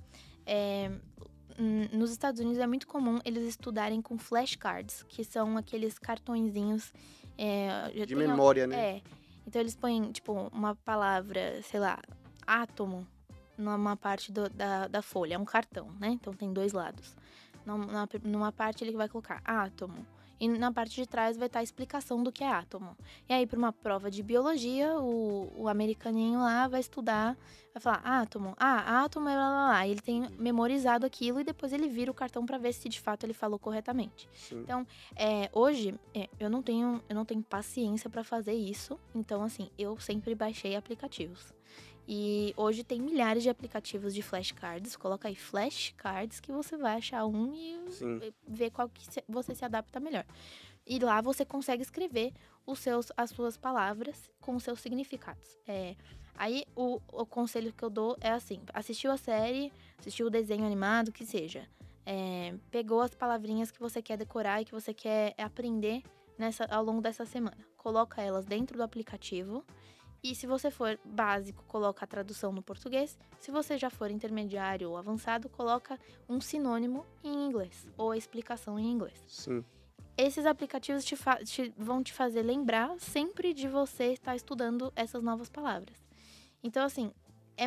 É, 0.46 0.90
nos 1.92 2.10
Estados 2.10 2.40
Unidos 2.40 2.58
é 2.58 2.66
muito 2.66 2.86
comum 2.86 3.18
eles 3.24 3.42
estudarem 3.46 4.00
com 4.00 4.16
flashcards, 4.18 5.04
que 5.08 5.22
são 5.24 5.56
aqueles 5.56 5.98
cartõezinhos. 5.98 6.92
é, 7.36 8.04
De 8.06 8.14
memória, 8.14 8.66
né? 8.66 8.96
É. 8.96 9.02
Então 9.46 9.60
eles 9.60 9.74
põem, 9.74 10.10
tipo, 10.12 10.32
uma 10.52 10.76
palavra, 10.76 11.60
sei 11.62 11.80
lá, 11.80 11.98
átomo, 12.46 13.06
numa 13.60 13.96
parte 13.96 14.32
do- 14.32 14.48
da, 14.50 14.88
da 14.88 15.02
folha. 15.02 15.34
É 15.34 15.38
um 15.38 15.44
cartão, 15.44 15.88
né? 16.00 16.08
Então 16.08 16.32
tem 16.32 16.52
dois 16.52 16.72
lados. 16.72 17.14
Num- 17.64 17.78
Numa, 17.78 18.08
numa 18.24 18.52
parte 18.52 18.82
ele 18.82 18.96
vai 18.96 19.08
colocar 19.08 19.40
átomo. 19.44 20.06
E 20.42 20.48
na 20.48 20.72
parte 20.72 20.94
de 20.94 21.06
trás 21.06 21.36
vai 21.36 21.48
estar 21.48 21.58
a 21.58 21.62
explicação 21.62 22.22
do 22.22 22.32
que 22.32 22.42
é 22.42 22.48
átomo. 22.50 22.96
E 23.28 23.32
aí, 23.34 23.46
para 23.46 23.58
uma 23.58 23.74
prova 23.74 24.10
de 24.10 24.22
biologia, 24.22 24.98
o, 24.98 25.52
o 25.54 25.68
americaninho 25.68 26.38
lá 26.40 26.66
vai 26.66 26.80
estudar, 26.80 27.36
vai 27.74 27.80
falar 27.82 27.98
átomo, 28.22 28.54
ah, 28.58 29.02
átomo 29.04 29.28
é 29.28 29.36
lá, 29.36 29.50
lá, 29.50 29.68
lá. 29.68 29.86
E 29.86 29.90
ele 29.90 30.00
tem 30.00 30.26
memorizado 30.38 31.04
aquilo 31.04 31.40
e 31.40 31.44
depois 31.44 31.74
ele 31.74 31.90
vira 31.90 32.10
o 32.10 32.14
cartão 32.14 32.46
para 32.46 32.56
ver 32.56 32.72
se 32.72 32.88
de 32.88 32.98
fato 32.98 33.24
ele 33.26 33.34
falou 33.34 33.58
corretamente. 33.58 34.30
Sim. 34.32 34.60
Então, 34.60 34.86
é, 35.14 35.50
hoje, 35.52 35.94
é, 36.14 36.26
eu 36.38 36.48
não 36.48 36.62
tenho, 36.62 37.02
eu 37.06 37.14
não 37.14 37.26
tenho 37.26 37.42
paciência 37.42 38.08
para 38.08 38.24
fazer 38.24 38.54
isso. 38.54 38.98
Então, 39.14 39.42
assim, 39.42 39.68
eu 39.78 40.00
sempre 40.00 40.34
baixei 40.34 40.74
aplicativos. 40.74 41.52
E 42.12 42.52
hoje 42.56 42.82
tem 42.82 43.00
milhares 43.00 43.40
de 43.40 43.48
aplicativos 43.48 44.12
de 44.12 44.20
flashcards. 44.20 44.96
Coloca 44.96 45.28
aí 45.28 45.36
flashcards 45.36 46.40
que 46.40 46.50
você 46.50 46.76
vai 46.76 46.96
achar 46.96 47.24
um 47.24 47.54
e 47.54 47.88
Sim. 47.92 48.20
ver 48.48 48.70
qual 48.72 48.88
que 48.88 49.06
você 49.28 49.54
se 49.54 49.64
adapta 49.64 50.00
melhor. 50.00 50.24
E 50.84 50.98
lá 50.98 51.20
você 51.20 51.44
consegue 51.44 51.84
escrever 51.84 52.32
os 52.66 52.80
seus, 52.80 53.12
as 53.16 53.30
suas 53.30 53.56
palavras 53.56 54.28
com 54.40 54.56
os 54.56 54.64
seus 54.64 54.80
significados. 54.80 55.56
É, 55.68 55.94
aí 56.34 56.64
o, 56.74 57.00
o 57.12 57.24
conselho 57.24 57.72
que 57.72 57.84
eu 57.84 57.90
dou 57.90 58.16
é 58.20 58.30
assim: 58.30 58.60
assistiu 58.74 59.12
a 59.12 59.16
série, 59.16 59.72
assistiu 59.96 60.26
o 60.26 60.30
desenho 60.30 60.64
animado, 60.66 61.12
que 61.12 61.24
seja. 61.24 61.68
é, 62.04 62.54
pegou 62.72 63.02
as 63.02 63.14
palavrinhas 63.14 63.70
que 63.70 63.78
você 63.78 64.02
quer 64.02 64.16
decorar 64.16 64.60
e 64.60 64.64
que 64.64 64.72
você 64.72 64.92
quer 64.92 65.32
aprender 65.38 66.02
nessa, 66.36 66.64
ao 66.64 66.82
longo 66.82 67.00
dessa 67.00 67.24
semana. 67.24 67.58
Coloca 67.76 68.20
elas 68.20 68.44
dentro 68.44 68.76
do 68.76 68.82
aplicativo. 68.82 69.64
E 70.22 70.34
se 70.34 70.46
você 70.46 70.70
for 70.70 70.98
básico, 71.04 71.64
coloca 71.66 72.04
a 72.04 72.08
tradução 72.08 72.52
no 72.52 72.62
português. 72.62 73.18
Se 73.38 73.50
você 73.50 73.78
já 73.78 73.88
for 73.88 74.10
intermediário 74.10 74.90
ou 74.90 74.96
avançado, 74.96 75.48
coloca 75.48 75.98
um 76.28 76.40
sinônimo 76.40 77.06
em 77.24 77.46
inglês 77.46 77.86
ou 77.96 78.10
a 78.10 78.16
explicação 78.16 78.78
em 78.78 78.90
inglês. 78.90 79.18
Sim. 79.26 79.64
Esses 80.18 80.44
aplicativos 80.44 81.04
te 81.04 81.16
te- 81.46 81.72
vão 81.78 82.02
te 82.02 82.12
fazer 82.12 82.42
lembrar 82.42 82.98
sempre 83.00 83.54
de 83.54 83.66
você 83.66 84.12
estar 84.12 84.36
estudando 84.36 84.92
essas 84.94 85.22
novas 85.22 85.48
palavras. 85.48 85.96
Então, 86.62 86.84
assim, 86.84 87.10
é, 87.56 87.64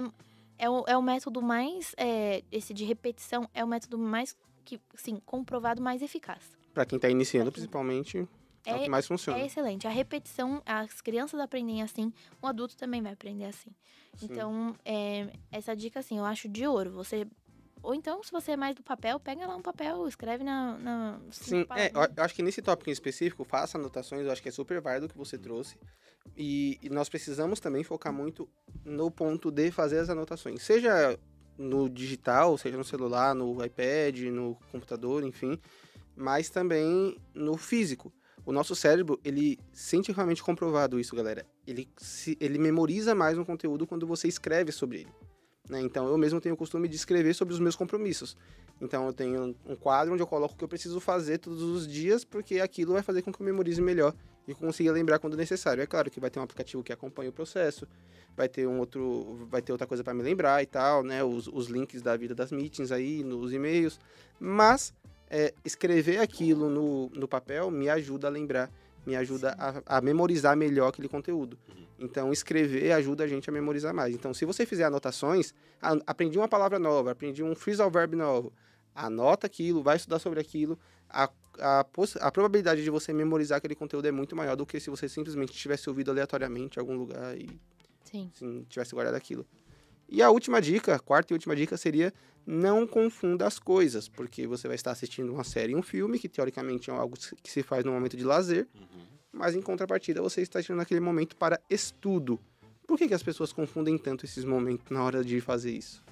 é, 0.60 0.70
o, 0.70 0.84
é 0.86 0.96
o 0.96 1.02
método 1.02 1.42
mais. 1.42 1.96
é, 1.98 2.44
esse 2.52 2.72
de 2.72 2.86
repetição 2.86 3.50
é 3.56 3.64
o 3.64 3.68
método 3.68 3.98
mais, 3.98 4.38
que, 4.64 4.80
sim, 4.94 5.20
comprovado 5.26 5.82
mais 5.82 6.04
eficaz. 6.04 6.56
Pra 6.72 6.86
quem 6.86 7.00
tá 7.00 7.10
iniciando, 7.10 7.46
quem- 7.52 7.54
principalmente, 7.54 8.28
é, 8.66 8.74
o 8.74 8.78
É- 8.78 8.84
que 8.84 8.90
mais 8.90 9.08
funciona. 9.08 9.40
É 9.40 9.46
excelente. 9.46 9.88
A 9.88 9.90
repetição, 9.90 10.62
as 10.66 11.02
crianças 11.02 11.40
aprendem 11.40 11.82
assim, 11.82 12.14
o 12.42 12.48
adulto 12.48 12.76
também 12.78 13.02
vai 13.02 13.14
aprender 13.14 13.46
assim. 13.46 13.72
Sim. 14.16 14.28
Então, 14.30 14.76
é, 14.86 15.32
essa 15.52 15.76
dica, 15.76 16.00
assim, 16.00 16.18
eu 16.18 16.26
acho 16.26 16.48
de 16.48 16.66
ouro. 16.66 16.92
Você. 16.92 17.28
Ou 17.82 17.94
então, 17.94 18.24
se 18.24 18.32
você 18.32 18.52
é 18.52 18.58
mais 18.58 18.76
do 18.76 18.84
papel, 18.84 19.20
pega 19.20 19.46
lá 19.46 19.56
um 19.58 19.62
papel, 19.62 20.08
escreve 20.08 20.44
na. 20.44 20.78
na 20.78 21.20
Sim, 21.32 21.66
é, 21.76 21.92
eu 21.94 22.24
acho 22.24 22.34
que 22.34 22.42
nesse 22.42 22.62
tópico 22.62 22.90
em 22.90 22.94
específico, 22.94 23.44
faça 23.44 23.78
anotações, 23.78 24.26
eu 24.26 24.32
acho 24.32 24.42
que 24.42 24.48
é 24.48 24.52
super 24.52 24.80
válido 24.80 25.08
o 25.08 25.10
que 25.10 25.18
você 25.18 25.38
trouxe. 25.38 25.78
E, 26.38 26.80
e 26.82 26.90
nós 26.90 27.10
precisamos 27.10 27.60
também 27.60 27.84
focar 27.84 28.14
muito 28.14 28.50
no 28.86 29.12
ponto 29.12 29.52
de 29.52 29.70
fazer 29.72 30.00
as 30.00 30.10
anotações. 30.10 30.62
Seja 30.62 31.20
no 31.58 31.90
digital, 31.90 32.58
seja 32.58 32.78
no 32.78 32.84
celular, 32.86 33.36
no 33.36 33.64
iPad, 33.64 34.20
no 34.32 34.58
computador, 34.72 35.24
enfim. 35.24 35.60
Mas 36.16 36.50
também 36.50 37.18
no 37.34 37.58
físico. 37.58 38.14
O 38.46 38.52
nosso 38.52 38.76
cérebro, 38.76 39.20
ele 39.24 39.58
cientificamente 39.72 40.44
comprovado 40.44 41.00
isso, 41.00 41.16
galera. 41.16 41.46
Ele, 41.66 41.88
se, 41.98 42.38
ele 42.42 42.58
memoriza 42.58 43.16
mais 43.16 43.38
um 43.38 43.46
conteúdo 43.46 43.88
quando 43.88 44.06
você 44.06 44.28
escreve 44.28 44.72
sobre 44.72 45.02
ele. 45.02 45.12
né? 45.70 45.80
Então, 45.80 46.08
eu 46.08 46.18
mesmo 46.18 46.42
tenho 46.42 46.56
o 46.56 46.58
costume 46.58 46.88
de 46.88 46.96
escrever 46.96 47.34
sobre 47.34 47.54
os 47.54 47.60
meus 47.60 47.76
compromissos. 47.76 48.36
Então, 48.82 49.06
eu 49.08 49.14
tenho 49.14 49.56
um 49.66 49.76
quadro 49.76 50.14
onde 50.14 50.22
eu 50.22 50.28
coloco 50.28 50.56
o 50.56 50.58
que 50.58 50.64
eu 50.64 50.68
preciso 50.68 51.00
fazer 51.00 51.38
todos 51.38 51.62
os 51.62 51.88
dias, 51.88 52.26
porque 52.26 52.60
aquilo 52.60 52.94
vai 52.94 53.02
fazer 53.02 53.22
com 53.22 53.32
que 53.32 53.42
eu 53.42 53.46
memorize 53.46 53.82
melhor 53.82 54.14
e 54.46 54.54
consiga 54.54 54.92
lembrar 54.92 55.20
quando 55.20 55.38
necessário. 55.38 55.82
É 55.82 55.88
claro 55.88 56.12
que 56.12 56.20
vai 56.20 56.30
ter 56.30 56.40
um 56.40 56.44
aplicativo 56.44 56.84
que 56.84 56.92
acompanha 56.92 57.30
o 57.30 57.34
processo, 57.34 57.88
vai 58.36 58.50
ter 58.50 58.68
um 58.68 58.80
outro, 58.80 59.48
vai 59.50 59.62
ter 59.62 59.72
outra 59.72 59.88
coisa 59.88 60.04
para 60.04 60.14
me 60.14 60.22
lembrar 60.22 60.62
e 60.62 60.66
tal, 60.66 61.02
né? 61.02 61.24
Os, 61.24 61.48
os 61.48 61.68
links 61.68 62.02
da 62.02 62.18
vida 62.18 62.36
das 62.36 62.52
meetings 62.52 62.92
aí, 62.92 63.24
nos 63.24 63.54
e-mails. 63.54 64.00
Mas 64.38 64.94
é, 65.34 65.52
escrever 65.66 66.20
aquilo 66.20 66.70
no, 66.70 67.10
no 67.10 67.28
papel 67.28 67.72
me 67.72 67.90
ajuda 67.90 68.28
a 68.28 68.30
lembrar, 68.30 68.72
me 69.04 69.16
ajuda 69.16 69.56
a, 69.58 69.98
a 69.98 70.00
memorizar 70.00 70.56
melhor 70.56 70.90
aquele 70.90 71.10
conteúdo. 71.10 71.58
Então, 71.98 72.32
escrever 72.32 72.92
ajuda 72.92 73.24
a 73.24 73.28
gente 73.28 73.50
a 73.50 73.54
memorizar 73.54 73.96
mais. 73.96 74.14
Então, 74.14 74.32
se 74.32 74.46
você 74.46 74.64
fizer 74.64 74.84
anotações, 74.84 75.52
ah, 75.82 75.98
aprendi 76.06 76.38
uma 76.38 76.48
palavra 76.48 76.78
nova, 76.78 77.12
aprendi 77.12 77.42
um 77.42 77.56
phrasal 77.56 77.90
verb 77.90 78.16
novo, 78.16 78.54
anota 78.94 79.48
aquilo, 79.48 79.82
vai 79.82 79.98
estudar 79.98 80.20
sobre 80.20 80.40
aquilo, 80.40 80.78
a, 81.10 81.28
a, 81.60 81.86
a 82.22 82.32
probabilidade 82.32 82.84
de 82.84 82.90
você 82.92 83.12
memorizar 83.12 83.58
aquele 83.58 83.74
conteúdo 83.74 84.08
é 84.08 84.12
muito 84.12 84.36
maior 84.36 84.56
do 84.56 84.68
que 84.68 84.80
se 84.80 84.92
você 84.92 85.10
simplesmente 85.10 85.52
tivesse 85.52 85.90
ouvido 85.90 86.12
aleatoriamente 86.12 86.78
em 86.78 86.80
algum 86.80 86.96
lugar 86.96 87.36
e 87.36 87.50
Sim. 88.04 88.30
assim, 88.36 88.66
tivesse 88.70 88.94
guardado 88.94 89.16
aquilo. 89.16 89.48
E 90.10 90.22
a 90.22 90.30
última 90.30 90.62
dica, 90.62 90.96
a 90.96 91.00
quarta 91.00 91.34
e 91.34 91.36
última 91.36 91.56
dica 91.56 91.76
seria 91.78 92.14
não 92.46 92.86
confunda 92.86 93.48
as 93.48 93.58
coisas, 93.58 94.08
porque 94.10 94.46
você 94.46 94.68
vai 94.68 94.76
estar 94.76 94.92
assistindo 94.92 95.32
uma 95.34 95.44
série 95.44 95.72
e 95.74 95.76
um 95.76 95.82
filme, 95.82 96.20
que 96.20 96.28
teoricamente 96.28 96.90
é 96.90 96.94
algo 96.94 97.16
que 97.42 97.50
se 97.50 97.64
faz 97.64 97.84
no 97.86 97.92
momento 97.92 98.18
de 98.18 98.24
lazer, 98.24 98.68
Uhum. 98.76 99.06
mas 99.32 99.56
em 99.56 99.62
contrapartida 99.62 100.22
você 100.22 100.42
está 100.42 100.62
tirando 100.62 100.82
aquele 100.82 101.00
momento 101.00 101.36
para 101.38 101.60
estudo. 101.70 102.40
Por 102.86 102.98
que, 102.98 103.08
que 103.08 103.14
as 103.14 103.24
pessoas 103.24 103.54
confundem 103.54 103.98
tanto 103.98 104.26
esses 104.26 104.44
momentos 104.44 104.86
na 104.92 105.02
hora 105.04 105.24
de 105.24 105.40
fazer 105.40 105.72
isso? 105.72 106.04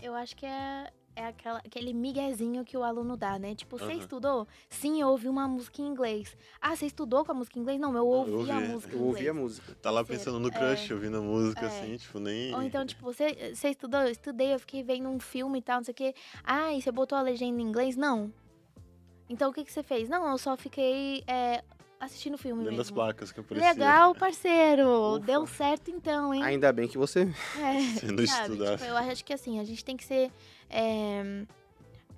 Eu 0.00 0.14
acho 0.14 0.34
que 0.34 0.46
é, 0.46 0.90
é 1.14 1.26
aquela, 1.26 1.58
aquele 1.58 1.92
miguezinho 1.92 2.64
que 2.64 2.76
o 2.76 2.82
aluno 2.82 3.16
dá, 3.16 3.38
né? 3.38 3.54
Tipo, 3.54 3.78
você 3.78 3.92
Aham. 3.92 3.98
estudou? 3.98 4.48
Sim, 4.68 5.00
eu 5.00 5.08
ouvi 5.08 5.28
uma 5.28 5.46
música 5.46 5.82
em 5.82 5.86
inglês. 5.86 6.36
Ah, 6.60 6.74
você 6.74 6.86
estudou 6.86 7.24
com 7.24 7.32
a 7.32 7.34
música 7.34 7.58
em 7.58 7.62
inglês? 7.62 7.80
Não, 7.80 7.94
eu 7.96 8.06
ouvi, 8.06 8.50
a 8.50 8.56
ouvi. 8.56 8.68
música 8.68 8.94
em 8.94 8.98
Eu 8.98 9.04
ouvi 9.04 9.28
a 9.28 9.34
música. 9.34 9.74
Tá 9.74 9.90
lá 9.90 10.04
pensando 10.04 10.38
no 10.38 10.48
é. 10.48 10.50
crush, 10.50 10.92
ouvindo 10.92 11.18
a 11.18 11.22
música, 11.22 11.62
É. 11.62 11.66
assim, 11.66 11.96
tipo, 11.96 12.18
nem. 12.18 12.54
Ou 12.54 12.62
então, 12.62 12.84
tipo, 12.86 13.04
você, 13.04 13.54
você 13.54 13.68
estudou? 13.70 14.00
Eu 14.00 14.08
estudei, 14.10 14.54
eu 14.54 14.58
fiquei 14.58 14.82
vendo 14.82 15.08
um 15.08 15.20
filme 15.20 15.58
e 15.58 15.62
tal, 15.62 15.76
não 15.78 15.84
sei 15.84 15.92
o 15.92 15.94
quê. 15.94 16.14
Ah, 16.42 16.72
e 16.72 16.80
você 16.80 16.90
botou 16.90 17.16
a 17.16 17.22
legenda 17.22 17.60
em 17.60 17.64
inglês? 17.64 17.96
Não. 17.96 18.32
Então, 19.28 19.50
o 19.50 19.52
que, 19.52 19.64
que 19.64 19.72
você 19.72 19.82
fez? 19.82 20.08
Não, 20.08 20.30
eu 20.30 20.36
só 20.36 20.56
fiquei 20.56 21.24
é, 21.26 21.62
assistindo 22.04 22.34
o 22.34 22.38
filme 22.38 22.62
Lendo 22.64 22.72
as 22.80 22.88
mesmo. 22.88 22.94
placas 22.96 23.30
que 23.32 23.40
apareciam. 23.40 23.72
Legal, 23.72 24.14
parceiro. 24.14 25.16
Ufa. 25.16 25.26
Deu 25.26 25.46
certo 25.46 25.90
então, 25.90 26.34
hein? 26.34 26.42
Ainda 26.42 26.72
bem 26.72 26.88
que 26.88 26.98
você. 26.98 27.20
É, 27.58 27.80
Sendo 28.00 28.26
sabe? 28.26 28.52
estudado. 28.54 28.78
Tipo, 28.78 28.90
eu 28.90 28.96
acho 28.96 29.24
que 29.24 29.32
assim, 29.32 29.58
a 29.60 29.64
gente 29.64 29.84
tem 29.84 29.96
que 29.96 30.04
ser. 30.04 30.30
é, 30.68 31.44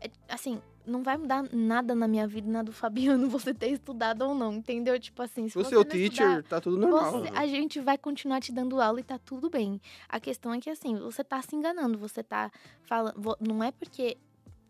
é, 0.01 0.11
assim, 0.29 0.61
não 0.87 1.03
vai 1.03 1.17
mudar 1.17 1.45
nada 1.53 1.95
na 1.95 2.07
minha 2.07 2.27
vida, 2.27 2.51
na 2.51 2.63
do 2.63 2.73
Fabiano, 2.73 3.29
você 3.31 3.55
ter 3.55 3.69
estudado 3.71 4.23
ou 4.23 4.35
não, 4.35 4.53
entendeu? 4.55 4.99
Tipo 5.01 5.23
assim, 5.23 5.49
se 5.49 5.57
O 5.59 5.63
você 5.65 5.71
seu 5.71 5.79
não 5.81 5.85
teacher, 5.87 6.27
estudar, 6.29 6.43
tá 6.43 6.61
tudo 6.61 6.77
normal. 6.79 7.13
você- 7.23 7.31
a 7.35 7.47
gente 7.47 7.81
vai 7.81 7.97
continuar 7.97 8.41
te 8.41 8.53
dando 8.53 8.81
aula 8.81 9.01
e 9.01 9.03
tá 9.03 9.19
tudo 9.19 9.49
bem. 9.49 9.81
A 10.09 10.19
questão 10.21 10.53
é 10.53 10.61
que, 10.61 10.69
assim, 10.71 10.97
você 10.97 11.23
tá 11.25 11.41
se 11.43 11.55
enganando, 11.57 11.97
você 11.99 12.23
tá 12.23 12.51
falando. 12.83 13.15
Não 13.41 13.63
é 13.65 13.71
porque 13.73 14.17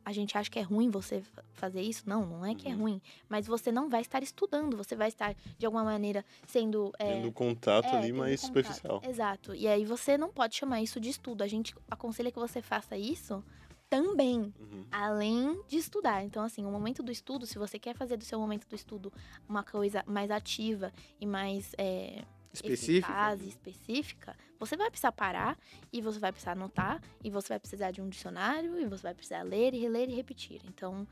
a 0.05 0.13
gente 0.13 0.37
acha 0.37 0.51
que 0.51 0.59
é 0.59 0.63
ruim 0.63 0.91
você 0.91 1.23
fa- 1.23 1.43
fazer 1.55 1.81
isso, 1.83 2.03
não, 2.09 2.27
não 2.27 2.45
é 2.45 2.55
que 2.55 2.69
é 2.69 2.73
Uhum. 2.73 2.79
ruim. 2.81 3.03
Mas 3.29 3.47
você 3.47 3.73
não 3.73 3.89
vai 3.89 4.01
estar 4.03 4.23
estudando, 4.23 4.77
você 4.77 4.95
vai 4.95 5.09
estar, 5.09 5.35
de 5.59 5.65
alguma 5.67 5.83
maneira, 5.85 6.25
sendo. 6.47 6.93
é, 6.99 7.15
Tendo 7.15 7.33
contato 7.33 7.87
é, 7.87 7.97
ali 7.97 8.09
tendo 8.09 8.19
mais 8.19 8.41
contato. 8.41 8.47
superficial. 8.65 9.01
Exato. 9.03 9.55
E 9.55 9.67
aí 9.67 9.85
você 9.85 10.19
não 10.19 10.31
pode 10.31 10.55
chamar 10.57 10.83
isso 10.83 11.01
de 11.01 11.09
estudo. 11.09 11.43
A 11.43 11.47
gente 11.49 11.75
aconselha 11.91 12.31
que 12.31 12.39
você 12.39 12.61
faça 12.61 12.97
isso 12.97 13.43
também 13.89 14.53
Uhum. 14.59 14.85
além 14.91 15.63
de 15.69 15.77
estudar. 15.77 16.25
Então, 16.25 16.43
assim, 16.43 16.65
o 16.65 16.71
momento 16.71 17.03
do 17.03 17.13
estudo, 17.13 17.47
se 17.47 17.59
você 17.59 17.79
quer 17.79 17.95
fazer 17.95 18.17
do 18.17 18.25
seu 18.25 18.39
momento 18.39 18.67
do 18.69 18.75
estudo 18.75 19.13
uma 19.49 19.63
coisa 19.63 20.03
mais 20.07 20.31
ativa 20.31 20.93
e 21.21 21.27
mais 21.27 21.73
é, 21.79 22.25
Específico. 22.55 23.07
eficaz 23.11 23.43
e 23.43 23.49
específica, 23.49 24.37
você 24.59 24.77
vai 24.77 24.91
precisar 24.91 25.13
parar 25.13 25.59
e 25.93 26.01
você 26.01 26.19
vai 26.19 26.33
precisar 26.33 26.53
anotar 26.53 27.01
e 27.23 27.31
você 27.31 27.49
vai 27.49 27.59
precisar 27.61 27.91
de 27.91 28.01
um 28.01 28.09
dicionário 28.09 28.79
e 28.81 28.87
você 28.87 29.03
vai 29.03 29.15
precisar 29.15 29.43
ler 29.43 29.75
e 29.75 29.79
reler 29.79 30.09
e 30.09 30.15
repetir. 30.15 30.61
Então, 30.67 31.07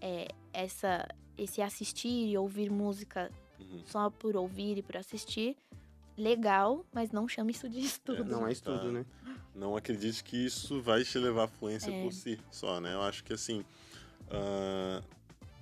é, 0.00 0.28
essa, 0.52 1.08
esse 1.36 1.60
assistir 1.62 2.28
e 2.30 2.36
ouvir 2.38 2.70
música 2.70 3.30
Uhum. 3.60 3.82
só 3.86 4.10
por 4.10 4.36
ouvir 4.36 4.78
e 4.78 4.82
por 4.82 4.96
assistir, 4.96 5.56
legal, 6.16 6.84
mas 6.92 7.10
não 7.12 7.28
chame 7.28 7.52
isso 7.52 7.68
de 7.68 7.78
estudo. 7.80 8.24
Não 8.24 8.46
é 8.46 8.52
estudo, 8.52 8.78
Tá. 8.78 8.90
né? 8.92 9.06
Não 9.54 9.76
acredite 9.76 10.24
que 10.24 10.36
isso 10.46 10.80
vai 10.82 11.04
te 11.04 11.18
levar 11.18 11.44
à 11.44 11.48
fluência 11.48 11.90
É. 11.90 12.02
por 12.02 12.12
si 12.12 12.38
só, 12.50 12.80
né? 12.80 12.94
Eu 12.94 13.02
acho 13.02 13.22
que 13.22 13.32
assim, 13.32 13.64
ah, 14.30 15.02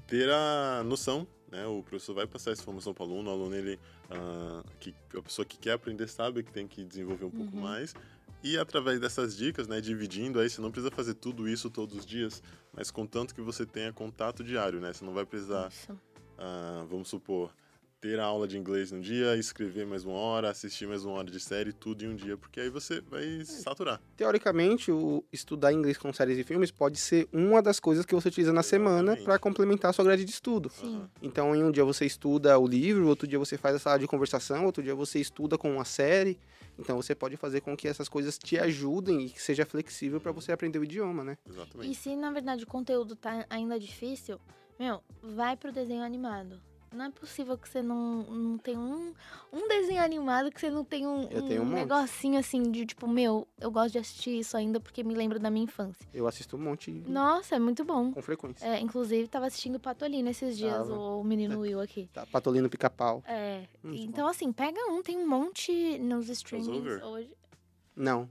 ter 0.07 0.31
a 0.31 0.83
noção, 0.85 1.27
né? 1.51 1.67
O 1.67 1.83
professor 1.83 2.15
vai 2.15 2.27
passar 2.27 2.53
essa 2.53 2.63
informação 2.63 2.93
para 2.95 3.05
o 3.05 3.07
aluno, 3.07 3.31
o 3.31 3.33
aluno 3.33 3.55
ele, 3.55 3.79
ah, 4.11 4.63
que 4.79 4.95
a 5.17 5.23
pessoa 5.23 5.45
que 5.45 5.59
quer 5.59 5.73
aprender 5.73 6.09
sabe 6.09 6.43
que 6.43 6.53
tem 6.53 6.67
que 6.67 6.85
desenvolver 6.85 7.25
um 7.25 7.31
pouco 7.31 7.57
Uhum. 7.57 7.63
mais. 7.63 7.95
E 8.43 8.57
através 8.57 8.99
dessas 8.99 9.37
dicas, 9.37 9.69
né, 9.69 9.81
dividindo 9.83 10.41
aí, 10.41 10.49
você 10.49 10.63
não 10.63 10.71
precisa 10.71 10.91
fazer 10.91 11.13
tudo 11.15 11.47
isso 11.47 11.69
todos 11.69 11.95
os 11.99 12.07
dias, 12.07 12.43
mas 12.73 12.91
contanto 12.91 13.35
que 13.35 13.41
você 13.43 13.67
tenha 13.67 13.93
contato 13.93 14.43
diário, 14.43 14.81
né? 14.81 14.93
Você 14.95 15.05
não 15.05 15.13
vai 15.13 15.27
precisar 15.27 15.71
ah, 16.39 16.87
vamos 16.89 17.09
supor, 17.09 17.53
ter 18.01 18.19
a 18.19 18.25
aula 18.25 18.49
de 18.49 18.57
inglês 18.57 18.91
num 18.91 19.01
dia, 19.01 19.37
escrever 19.37 19.87
mais 19.87 20.05
uma 20.05 20.15
hora, 20.15 20.49
assistir 20.49 20.87
mais 20.87 21.05
uma 21.05 21.15
hora 21.15 21.31
de 21.31 21.39
série, 21.39 21.71
tudo 21.71 22.03
em 22.03 22.09
um 22.09 22.15
dia, 22.15 22.37
porque 22.37 22.59
aí 22.59 22.71
você 22.71 23.03
vai 23.03 23.45
saturar. 23.45 24.01
Teoricamente, 24.17 24.91
o 24.91 25.23
estudar 25.31 25.73
inglês 25.73 25.99
com 25.99 26.11
séries 26.11 26.39
e 26.39 26.45
filmes 26.45 26.71
pode 26.71 26.99
ser 26.99 27.29
uma 27.31 27.61
das 27.61 27.79
coisas 27.79 28.07
que 28.07 28.15
você 28.15 28.29
utiliza 28.29 28.53
na 28.55 28.63
semana 28.63 29.17
para 29.19 29.39
complementar 29.39 29.91
a 29.91 29.93
sua 29.93 30.05
grade 30.05 30.25
de 30.25 30.31
estudo. 30.31 30.71
Sim. 30.71 31.07
Então, 31.21 31.55
em 31.55 31.63
um 31.63 31.71
dia 31.71 31.85
você 31.85 32.07
estuda 32.07 32.59
o 32.59 32.67
livro, 32.67 33.07
outro 33.07 33.29
dia 33.29 33.39
você 33.39 33.59
faz 33.59 33.77
a 33.77 33.79
sala 33.79 33.99
de 33.99 34.07
conversação, 34.07 34.65
outro 34.65 34.83
dia 34.83 34.95
você 34.95 35.21
estuda 35.21 35.59
com 35.59 35.71
uma 35.71 35.85
série. 35.85 36.39
Então, 36.79 36.97
você 36.97 37.15
pode 37.15 37.37
fazer 37.37 37.61
com 37.61 37.77
que 37.77 37.87
essas 37.87 38.09
coisas 38.09 38.39
te 38.39 38.59
ajudem 38.59 39.27
e 39.27 39.31
que 39.31 39.43
seja 39.43 39.67
flexível 39.67 40.19
para 40.19 40.33
você 40.33 40.53
aprender 40.53 40.79
o 40.79 40.85
idioma, 40.85 41.23
né? 41.23 41.37
E 41.47 41.51
Exatamente. 41.51 41.95
se 41.95 42.17
na 42.17 42.31
verdade 42.31 42.65
o 42.65 42.67
conteúdo 42.67 43.15
tá 43.15 43.45
ainda 43.51 43.79
difícil, 43.79 44.41
meu, 44.79 45.03
vai 45.23 45.55
pro 45.55 45.71
desenho 45.71 46.03
animado. 46.03 46.70
Não 46.93 47.05
é 47.05 47.11
possível 47.11 47.57
que 47.57 47.69
você 47.69 47.83
não, 47.83 48.23
não 48.25 48.59
tenha 48.59 48.79
um, 48.79 49.15
um 49.53 49.69
desenho 49.69 50.03
animado, 50.03 50.51
que 50.51 50.61
você 50.61 50.69
não 50.71 50.85
tenha 50.85 51.09
um, 51.09 51.23
Eu 51.31 51.43
tenho 51.43 51.63
um 51.63 51.65
monte. 51.65 51.77
negocinho 51.79 52.39
assim 52.39 52.63
de 52.63 52.85
tipo, 52.85 53.07
meu, 53.07 53.47
eu 53.61 53.71
gosto 53.71 53.93
de 53.93 53.99
assistir 53.99 54.39
isso 54.39 54.57
ainda 54.57 54.81
porque 54.81 55.05
me 55.05 55.15
lembra 55.15 55.39
da 55.39 55.51
minha 55.51 55.65
infância. 55.65 56.05
Eu 56.13 56.27
assisto 56.27 56.57
um 56.57 56.61
monte 56.61 56.91
Nossa, 57.07 57.55
é 57.55 57.59
muito 57.59 57.85
bom. 57.85 58.13
com 58.13 58.21
frequência. 58.21 58.67
É, 58.67 58.81
inclusive, 58.81 59.29
tava 59.29 59.47
assistindo 59.47 59.79
Patolino 59.79 60.29
esses 60.29 60.57
dias, 60.59 60.89
Tava. 60.89 60.99
o 60.99 61.23
menino 61.23 61.61
Will 61.61 61.81
aqui. 61.81 62.09
Tá, 62.13 62.27
Patolino 62.27 62.69
Pica-Pau. 62.69 63.23
É. 63.27 63.67
Muito 63.83 64.03
então, 64.03 64.27
assim, 64.27 64.51
pega 64.53 64.81
um, 64.91 65.03
tem 65.03 65.17
um 65.17 65.29
monte 65.29 65.99
nos 65.99 66.29
streamings 66.29 67.03
hoje. 67.03 67.31
Não. 67.95 68.29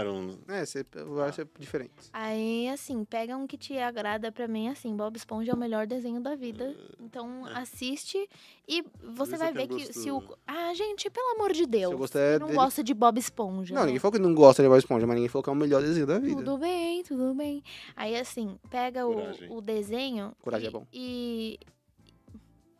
Iron. 0.00 0.38
É, 0.48 0.64
você 0.64 0.84
vai 1.06 1.32
ser 1.32 1.48
diferente. 1.58 1.92
Aí, 2.12 2.68
assim, 2.68 3.04
pega 3.04 3.36
um 3.36 3.46
que 3.46 3.58
te 3.58 3.76
agrada 3.78 4.30
pra 4.30 4.46
mim, 4.46 4.68
assim, 4.68 4.94
Bob 4.96 5.16
Esponja 5.16 5.52
é 5.52 5.54
o 5.54 5.58
melhor 5.58 5.86
desenho 5.86 6.20
da 6.20 6.34
vida. 6.34 6.74
Então, 7.00 7.46
é. 7.48 7.58
assiste 7.58 8.28
e 8.66 8.84
você 9.14 9.36
vai 9.36 9.48
é 9.48 9.52
ver 9.52 9.68
que 9.68 9.92
se 9.92 10.10
o... 10.10 10.22
Ah, 10.46 10.72
gente, 10.74 11.10
pelo 11.10 11.34
amor 11.34 11.52
de 11.52 11.66
Deus. 11.66 11.94
você 11.96 12.18
é 12.18 12.38
não 12.38 12.46
dele- 12.46 12.58
gosta 12.58 12.82
de 12.82 12.94
Bob 12.94 13.18
Esponja. 13.18 13.74
Não, 13.74 13.82
né? 13.82 13.86
ninguém 13.86 14.00
falou 14.00 14.12
que 14.12 14.18
não 14.18 14.34
gosta 14.34 14.62
de 14.62 14.68
Bob 14.68 14.78
Esponja, 14.78 15.06
mas 15.06 15.16
ninguém 15.16 15.28
falou 15.28 15.42
que 15.42 15.50
é 15.50 15.52
o 15.52 15.56
melhor 15.56 15.82
desenho 15.82 16.06
da 16.06 16.18
vida. 16.18 16.36
Tudo 16.36 16.58
bem, 16.58 17.02
tudo 17.02 17.34
bem. 17.34 17.62
Aí, 17.96 18.16
assim, 18.16 18.58
pega 18.70 19.06
o, 19.06 19.56
o 19.56 19.60
desenho. 19.60 20.32
Coragem 20.40 20.66
e, 20.66 20.68
é 20.68 20.70
bom. 20.70 20.86
E 20.92 21.60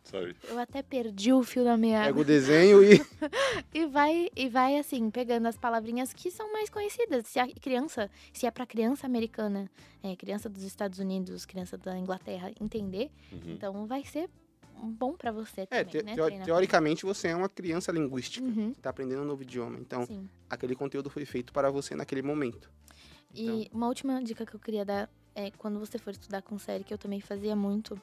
Sorry. 0.05 0.35
eu 0.49 0.59
até 0.59 0.83
perdi 0.83 1.33
o 1.33 1.43
fio 1.43 1.65
da 1.65 1.77
meada. 1.77 2.07
Pega 2.07 2.21
o 2.21 2.25
desenho 2.25 2.83
e. 2.83 3.01
E 3.75 3.87
vai, 3.87 4.29
e 4.37 4.49
vai 4.49 4.77
assim, 4.79 5.11
pegando 5.11 5.47
as 5.47 5.57
palavrinhas 5.57 6.13
que 6.13 6.31
são 6.31 6.53
mais 6.53 6.69
conhecidas. 6.69 7.27
Se 7.27 7.39
a 7.39 7.47
criança, 7.49 8.11
se 8.33 8.47
é 8.47 8.51
pra 8.51 8.67
criança 8.67 9.07
americana, 9.07 9.71
é, 10.03 10.15
criança 10.17 10.49
dos 10.49 10.63
Estados 10.63 10.99
Unidos, 10.99 11.47
criança 11.47 11.79
da 11.79 11.97
Inglaterra 11.99 12.51
entender, 12.61 13.11
Uhum. 13.31 13.53
então 13.53 13.87
vai 13.87 14.05
ser 14.05 14.29
bom 14.83 15.13
pra 15.15 15.31
você 15.33 15.63
É, 15.71 15.85
também, 15.85 15.87
te- 15.87 16.03
né? 16.03 16.15
treinar. 16.15 16.45
teoricamente 16.45 17.05
você 17.05 17.29
é 17.29 17.37
uma 17.37 17.49
criança 17.49 17.91
linguística. 17.93 18.45
Uhum, 18.45 18.75
Tá 18.75 18.91
aprendendo 18.91 19.23
um 19.23 19.27
novo 19.27 19.43
idioma. 19.43 19.79
Então, 19.79 20.05
sim. 20.05 20.29
aquele 20.51 20.75
conteúdo 20.75 21.09
foi 21.09 21.25
feito 21.25 21.53
para 21.53 21.71
você 21.71 21.95
naquele 21.95 22.23
momento. 22.23 22.71
E 23.35 23.71
uma 23.73 23.87
última 23.89 24.23
dica 24.23 24.45
que 24.45 24.55
eu 24.55 24.61
queria 24.61 24.85
dar 24.85 25.09
é 25.35 25.51
quando 25.53 25.79
você 25.79 25.97
for 25.99 26.11
estudar 26.11 26.43
com 26.43 26.59
série, 26.59 26.85
que 26.85 26.93
eu 26.93 26.99
também 26.99 27.21
fazia 27.21 27.57
muito, 27.57 27.99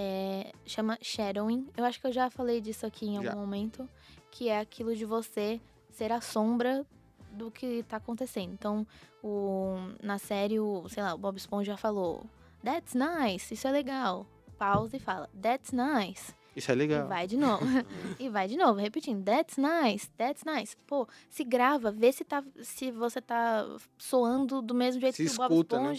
é, 0.00 0.52
chama 0.64 0.96
shadowing. 1.02 1.66
Eu 1.76 1.84
acho 1.84 2.00
que 2.00 2.06
eu 2.06 2.12
já 2.12 2.30
falei 2.30 2.60
disso 2.60 2.86
aqui 2.86 3.06
em 3.06 3.16
algum 3.16 3.30
Já. 3.30 3.34
momento, 3.34 3.88
que 4.30 4.48
é 4.48 4.60
aquilo 4.60 4.94
de 4.94 5.04
você 5.04 5.60
ser 5.90 6.12
a 6.12 6.20
sombra 6.20 6.86
do 7.32 7.50
que 7.50 7.82
tá 7.82 7.96
acontecendo. 7.96 8.52
Então, 8.52 8.86
o, 9.24 9.74
na 10.00 10.16
série, 10.16 10.60
o, 10.60 10.88
sei 10.88 11.02
lá, 11.02 11.14
o 11.14 11.18
Bob 11.18 11.36
Esponja 11.36 11.76
falou, 11.76 12.24
that's 12.64 12.94
nice, 12.94 13.52
isso 13.52 13.66
é 13.66 13.72
legal. 13.72 14.24
Pausa 14.56 14.96
e 14.96 15.00
fala, 15.00 15.28
that's 15.42 15.72
nice. 15.72 16.32
Isso 16.54 16.70
é 16.70 16.74
E 16.74 16.78
legal. 16.78 17.08
vai 17.08 17.26
de 17.26 17.36
novo. 17.36 17.64
e 18.20 18.28
vai 18.28 18.46
de 18.46 18.56
novo, 18.56 18.78
repetindo. 18.78 19.24
That's 19.24 19.56
nice, 19.56 20.08
that's 20.16 20.44
nice. 20.44 20.76
Pô, 20.86 21.08
se 21.28 21.42
grava, 21.42 21.90
vê 21.90 22.12
se, 22.12 22.24
tá, 22.24 22.44
se 22.62 22.92
você 22.92 23.20
tá 23.20 23.66
soando 23.96 24.62
do 24.62 24.74
mesmo 24.74 25.00
jeito 25.00 25.16
Se 25.16 25.24
que 25.26 25.32
o 25.32 25.36
Bob 25.36 25.52
escuta, 25.52 25.80
né? 25.80 25.94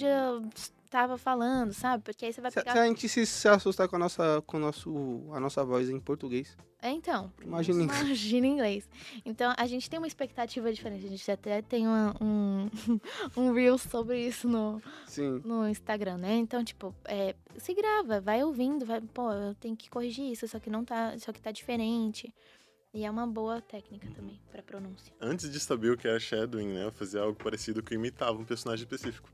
Tava 0.89 1.19
falando, 1.19 1.71
sabe? 1.71 2.03
Porque 2.03 2.25
aí 2.25 2.33
você 2.33 2.41
vai 2.41 2.49
Se, 2.49 2.55
pegar. 2.55 2.71
se 2.71 2.79
a 2.79 2.85
gente 2.85 3.07
se, 3.07 3.23
se 3.25 3.47
assustar 3.47 3.87
com 3.87 3.95
a 3.95 3.99
nossa, 3.99 4.41
com 4.47 4.57
o 4.57 4.59
nosso, 4.59 5.29
a 5.31 5.39
nossa 5.39 5.63
voz 5.63 5.87
em 5.87 5.99
português, 5.99 6.57
É, 6.81 6.89
então. 6.89 7.31
imagina 7.43 7.81
em 7.81 7.83
inglês. 7.83 8.01
Imagina 8.01 8.47
em 8.47 8.51
inglês. 8.53 8.89
Então, 9.23 9.53
a 9.55 9.67
gente 9.67 9.87
tem 9.87 9.99
uma 9.99 10.07
expectativa 10.07 10.73
diferente. 10.73 11.05
A 11.05 11.09
gente 11.09 11.31
até 11.31 11.61
tem 11.61 11.85
uma- 11.85 12.15
um, 12.19 12.69
um 13.37 13.53
reel 13.53 13.77
sobre 13.77 14.19
isso 14.25 14.47
no, 14.49 14.81
Sim. 15.05 15.41
no 15.45 15.67
Instagram, 15.69 16.17
né? 16.17 16.35
Então, 16.37 16.63
tipo, 16.63 16.95
é, 17.05 17.35
se 17.57 17.73
grava, 17.75 18.19
vai 18.19 18.43
ouvindo, 18.43 18.83
vai, 18.83 18.99
pô, 18.99 19.31
eu 19.31 19.53
tenho 19.55 19.75
que 19.77 19.91
corrigir 19.91 20.31
isso, 20.31 20.45
isso 20.45 20.57
aqui 20.57 20.71
não 20.71 20.83
tá, 20.83 21.13
isso 21.15 21.29
aqui 21.29 21.39
tá 21.41 21.51
diferente. 21.51 22.33
E 22.91 23.05
é 23.05 23.11
uma 23.11 23.27
boa 23.27 23.61
técnica 23.61 24.09
também 24.15 24.41
pra 24.51 24.63
pronúncia. 24.63 25.13
Antes 25.21 25.51
de 25.51 25.59
saber 25.59 25.91
o 25.91 25.97
que 25.97 26.07
era 26.07 26.19
shadowing, 26.19 26.69
né, 26.73 26.85
eu 26.85 26.91
fazia 26.91 27.21
algo 27.21 27.37
parecido 27.37 27.83
que 27.83 27.93
eu 27.93 27.99
imitava 27.99 28.39
um 28.39 28.43
personagem 28.43 28.83
específico. 28.83 29.29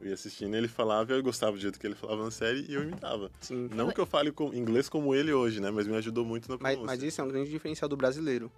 Eu 0.00 0.08
ia 0.08 0.14
assistindo, 0.14 0.54
ele 0.54 0.68
falava, 0.68 1.12
eu 1.12 1.22
gostava 1.22 1.52
do 1.52 1.58
jeito 1.58 1.78
que 1.80 1.86
ele 1.86 1.94
falava 1.94 2.22
na 2.24 2.30
série 2.30 2.66
e 2.68 2.74
eu 2.74 2.82
imitava. 2.82 3.30
Sim. 3.40 3.68
Não 3.72 3.90
que 3.90 3.98
eu 4.00 4.04
fale 4.06 4.30
com 4.30 4.52
inglês 4.52 4.88
como 4.88 5.14
ele 5.14 5.32
hoje, 5.32 5.60
né, 5.60 5.70
mas 5.70 5.86
me 5.86 5.96
ajudou 5.96 6.24
muito 6.24 6.48
na 6.50 6.56
Mas, 6.60 6.74
pronúncia. 6.76 6.86
mas 6.96 7.02
isso 7.02 7.20
é 7.20 7.24
um 7.24 7.28
grande 7.28 7.50
diferencial 7.50 7.88
do 7.88 7.96
brasileiro. 7.96 8.52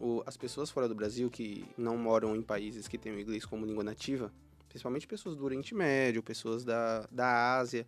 O- 0.00 0.22
as 0.26 0.36
pessoas 0.36 0.70
fora 0.70 0.88
do 0.88 0.94
Brasil 0.94 1.28
que 1.28 1.64
não 1.76 1.96
moram 1.98 2.34
em 2.34 2.42
países 2.42 2.88
que 2.88 2.96
têm 2.96 3.12
o 3.12 3.20
inglês 3.20 3.44
como 3.44 3.66
língua 3.66 3.84
nativa, 3.84 4.32
principalmente 4.68 5.06
pessoas 5.06 5.36
do 5.36 5.44
Oriente 5.44 5.74
Médio, 5.74 6.22
pessoas 6.22 6.64
da, 6.64 7.06
da 7.10 7.58
Ásia, 7.58 7.86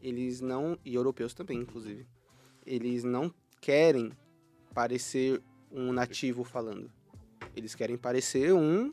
eles 0.00 0.40
não, 0.40 0.78
e 0.84 0.94
europeus 0.94 1.34
também, 1.34 1.58
inclusive, 1.58 2.06
eles 2.64 3.02
não 3.02 3.32
querem 3.60 4.12
parecer 4.74 5.40
um 5.72 5.92
nativo 5.92 6.44
falando. 6.44 6.90
Eles 7.56 7.74
querem 7.74 7.96
parecer 7.96 8.52
um, 8.52 8.92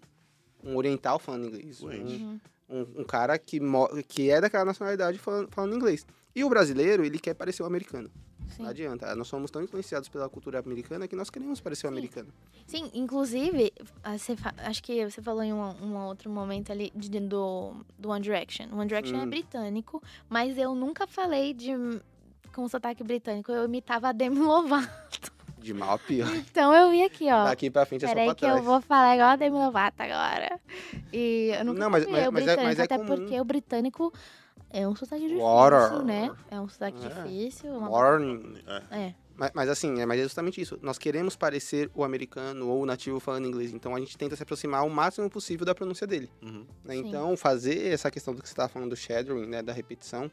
um 0.63 0.75
oriental 0.77 1.19
falando 1.19 1.45
inglês. 1.47 1.81
Um, 1.83 1.89
Uhum. 1.89 2.39
Um, 2.69 3.01
um 3.01 3.03
cara 3.03 3.37
que, 3.37 3.59
que 4.07 4.29
é 4.29 4.39
daquela 4.41 4.65
nacionalidade 4.65 5.17
falando, 5.19 5.49
falando 5.51 5.75
inglês. 5.75 6.05
E 6.35 6.43
o 6.43 6.49
brasileiro, 6.49 7.05
ele 7.05 7.19
quer 7.19 7.33
parecer 7.33 7.61
o 7.63 7.65
americano. 7.65 8.09
Sim. 8.49 8.63
Não 8.63 8.69
adianta. 8.69 9.15
Nós 9.15 9.27
somos 9.27 9.49
tão 9.49 9.63
influenciados 9.63 10.09
pela 10.09 10.29
cultura 10.29 10.59
americana 10.59 11.07
que 11.07 11.15
nós 11.15 11.29
queremos 11.29 11.59
parecer 11.59 11.87
o 11.87 11.89
americano. 11.89 12.29
Sim, 12.67 12.91
inclusive, 12.93 13.73
ah, 14.03 14.17
você 14.17 14.35
acho 14.57 14.83
que 14.83 15.03
você 15.09 15.21
falou 15.21 15.41
em 15.41 15.51
um, 15.53 15.61
um 15.81 15.95
outro 16.05 16.29
momento 16.29 16.71
ali 16.71 16.91
de- 16.95 17.19
do, 17.19 17.73
do 17.97 18.09
One 18.09 18.21
Direction. 18.21 18.65
One 18.71 18.87
Direction 18.87 19.17
é 19.19 19.23
Hum. 19.25 19.29
britânico, 19.29 20.03
mas 20.29 20.55
eu 20.57 20.75
nunca 20.75 21.07
falei 21.07 21.53
de 21.53 21.71
com 22.53 22.67
sotaque 22.67 23.03
britânico. 23.03 23.51
Eu 23.51 23.65
imitava 23.65 24.09
a 24.09 24.11
Demi 24.11 24.37
Lovato. 24.39 25.32
De 25.63 25.73
mal 25.73 25.91
a 25.95 25.97
pior. 25.97 26.29
Então 26.35 26.73
eu 26.73 26.91
vi 26.91 27.03
aqui, 27.03 27.31
ó. 27.31 27.45
Daqui 27.45 27.69
pra 27.71 27.85
frente 27.85 28.03
é 28.05 28.07
só 28.07 28.13
Peraí 28.13 28.27
pra 28.27 28.35
que 28.35 28.41
trás. 28.41 28.57
eu 28.57 28.63
vou 28.63 28.81
falar 28.81 29.15
igual 29.15 29.29
a 29.29 29.35
Demi 29.35 29.55
Lovato 29.57 30.01
agora. 30.03 30.59
E 31.11 31.51
eu 31.57 31.65
nunca 31.65 31.79
Não, 31.79 31.89
mas- 31.89 32.05
mas- 32.05 32.27
o 32.27 32.31
mas 32.31 32.43
é- 32.43 32.45
britânico, 32.55 32.63
mas 32.63 32.79
é 32.79 32.83
até 32.83 32.97
comum. 32.97 33.07
porque 33.15 33.39
o 33.39 33.45
britânico 33.45 34.13
É 34.75 34.87
um 34.87 34.95
sotaque 34.95 35.21
difícil, 35.21 35.43
Water. 35.43 36.03
né? 36.03 36.31
É 36.49 36.59
um 36.59 36.67
sotaque 36.67 36.97
É. 37.05 37.07
difícil. 37.09 37.69
uma- 37.71 37.89
Warning. 37.89 38.55
É, 38.91 38.97
É. 38.99 39.15
Mas, 39.35 39.51
mas 39.53 39.69
assim, 39.69 39.99
é, 40.01 40.05
mas 40.05 40.19
é 40.19 40.23
justamente 40.23 40.59
isso. 40.61 40.77
Nós 40.81 40.97
queremos 40.97 41.35
parecer 41.35 41.89
o 41.95 42.03
americano 42.03 42.67
ou 42.69 42.81
o 42.81 42.85
nativo 42.85 43.19
falando 43.19 43.47
inglês. 43.47 43.71
Então 43.73 43.95
a 43.95 43.99
gente 43.99 44.17
tenta 44.17 44.35
se 44.35 44.41
aproximar 44.43 44.83
o 44.85 44.89
máximo 44.89 45.29
possível 45.29 45.63
da 45.65 45.73
pronúncia 45.75 46.05
dele. 46.07 46.29
uhum, 46.41 46.65
né? 46.83 46.95
Então, 46.95 47.35
fazer 47.37 47.91
essa 47.93 48.09
questão 48.11 48.33
do 48.33 48.41
que 48.41 48.47
você 48.47 48.53
estava 48.53 48.67
falando 48.69 48.89
do 48.89 48.95
shadowing, 48.95 49.45
né? 49.47 49.61
Da 49.61 49.73
repetição, 49.73 50.29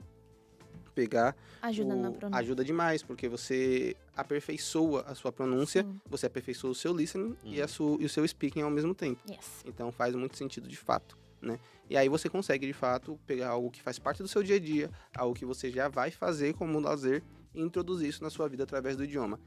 pegar 1.01 1.35
Ajuda 1.63 1.95
na 1.97 2.11
o- 2.11 2.13
pronúncia. 2.13 2.41
ajuda 2.41 2.63
demais, 2.65 3.03
porque 3.03 3.27
você 3.29 3.97
aperfeiçoa 4.15 5.03
a 5.07 5.15
sua 5.15 5.33
pronúncia, 5.33 5.83
Sim. 5.83 6.01
você 6.09 6.27
aperfeiçoa 6.27 6.71
o 6.71 6.75
seu 6.75 6.95
listening 6.95 7.35
e, 7.43 7.59
a 7.61 7.65
Uhum. 7.65 7.69
sua, 7.69 7.97
e 8.01 8.05
o 8.05 8.09
seu 8.09 8.27
speaking 8.29 8.61
ao 8.63 8.71
mesmo 8.71 8.95
tempo. 8.95 9.21
Yes. 9.29 9.63
Então 9.65 9.91
faz 9.91 10.15
muito 10.15 10.37
sentido 10.37 10.69
de 10.69 10.77
fato, 10.77 11.17
né? 11.41 11.59
E 11.89 11.97
aí 11.97 12.09
você 12.09 12.29
consegue 12.29 12.67
de 12.67 12.73
fato 12.75 13.19
pegar 13.27 13.49
algo 13.49 13.71
que 13.71 13.81
faz 13.83 13.99
parte 13.99 14.23
do 14.23 14.29
seu 14.29 14.43
dia 14.43 14.57
a 14.57 14.61
dia, 14.61 14.91
algo 15.17 15.35
que 15.35 15.45
você 15.47 15.71
já 15.71 15.89
vai 15.89 16.11
fazer 16.11 16.53
como 16.55 16.79
lazer 16.79 17.23
e 17.55 17.61
introduzir 17.63 18.09
isso 18.09 18.23
na 18.23 18.31
sua 18.31 18.47
vida 18.49 18.63
através 18.65 18.97
do 18.97 19.05
idioma. 19.05 19.41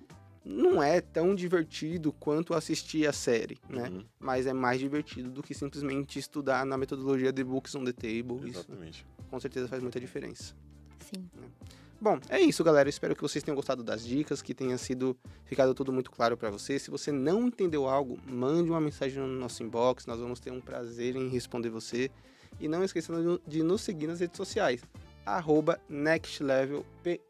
Não 0.45 0.83
é 0.83 0.99
tão 0.99 1.33
divertido 1.33 2.11
quanto 2.11 2.53
assistir 2.53 3.07
a 3.07 3.13
série, 3.13 3.57
né? 3.69 3.87
uhum, 3.89 4.03
Mas 4.19 4.45
é 4.45 4.51
mais 4.51 4.77
divertido 4.77 5.29
do 5.31 5.41
que 5.41 5.53
simplesmente 5.53 6.19
estudar 6.19 6.65
na 6.65 6.77
metodologia 6.77 7.31
de 7.31 7.43
Books 7.45 7.73
on 7.75 7.85
the 7.85 7.93
Table. 7.93 8.39
Isso 8.49 8.59
exatamente. 8.59 9.05
com 9.29 9.39
certeza 9.39 9.69
faz 9.69 9.81
muita 9.81 10.01
diferença. 10.01 10.53
Sim. 11.03 11.29
Bom, 11.99 12.19
é 12.29 12.39
isso, 12.41 12.63
galera. 12.63 12.89
Espero 12.89 13.15
que 13.15 13.21
vocês 13.21 13.43
tenham 13.43 13.55
gostado 13.55 13.81
das 13.81 14.05
dicas, 14.05 14.41
que 14.41 14.53
tenha 14.53 14.77
sido 14.77 15.17
ficado 15.45 15.73
tudo 15.73 15.93
muito 15.93 16.11
claro 16.11 16.35
para 16.35 16.49
você. 16.49 16.77
Se 16.77 16.91
você 16.91 17.11
não 17.11 17.47
entendeu 17.47 17.87
algo, 17.87 18.17
mande 18.25 18.69
uma 18.69 18.81
mensagem 18.81 19.19
no 19.19 19.27
nosso 19.27 19.63
inbox. 19.63 20.05
Nós 20.05 20.19
vamos 20.19 20.39
ter 20.39 20.51
um 20.51 20.59
prazer 20.59 21.15
em 21.15 21.29
responder 21.29 21.69
você. 21.69 22.11
E 22.59 22.67
não 22.67 22.83
esqueça 22.83 23.13
de 23.47 23.63
nos 23.63 23.81
seguir 23.81 24.07
nas 24.07 24.19
redes 24.19 24.37
sociais, 24.37 24.81
arroba 25.25 25.79
nextlevelpe. 25.89 27.21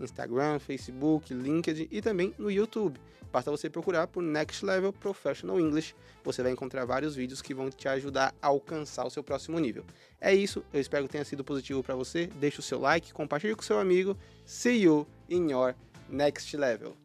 Instagram, 0.00 0.58
Facebook, 0.58 1.32
LinkedIn 1.32 1.88
e 1.90 2.00
também 2.00 2.34
no 2.38 2.50
YouTube. 2.50 3.00
Basta 3.32 3.50
você 3.50 3.68
procurar 3.68 4.06
por 4.06 4.22
Next 4.22 4.64
Level 4.64 4.92
Professional 4.92 5.58
English. 5.58 5.94
Você 6.22 6.42
vai 6.42 6.52
encontrar 6.52 6.84
vários 6.84 7.16
vídeos 7.16 7.42
que 7.42 7.52
vão 7.52 7.68
te 7.68 7.88
ajudar 7.88 8.32
a 8.40 8.46
alcançar 8.46 9.04
o 9.04 9.10
seu 9.10 9.24
próximo 9.24 9.58
nível. 9.58 9.84
É 10.20 10.32
isso, 10.32 10.64
eu 10.72 10.80
espero 10.80 11.06
que 11.06 11.12
tenha 11.12 11.24
sido 11.24 11.42
positivo 11.42 11.82
para 11.82 11.96
você. 11.96 12.26
Deixe 12.26 12.60
o 12.60 12.62
seu 12.62 12.78
like, 12.78 13.12
compartilhe 13.12 13.56
com 13.56 13.62
seu 13.62 13.80
amigo. 13.80 14.16
See 14.44 14.82
you 14.82 15.06
in 15.28 15.50
your 15.50 15.74
next 16.08 16.56
level. 16.56 16.96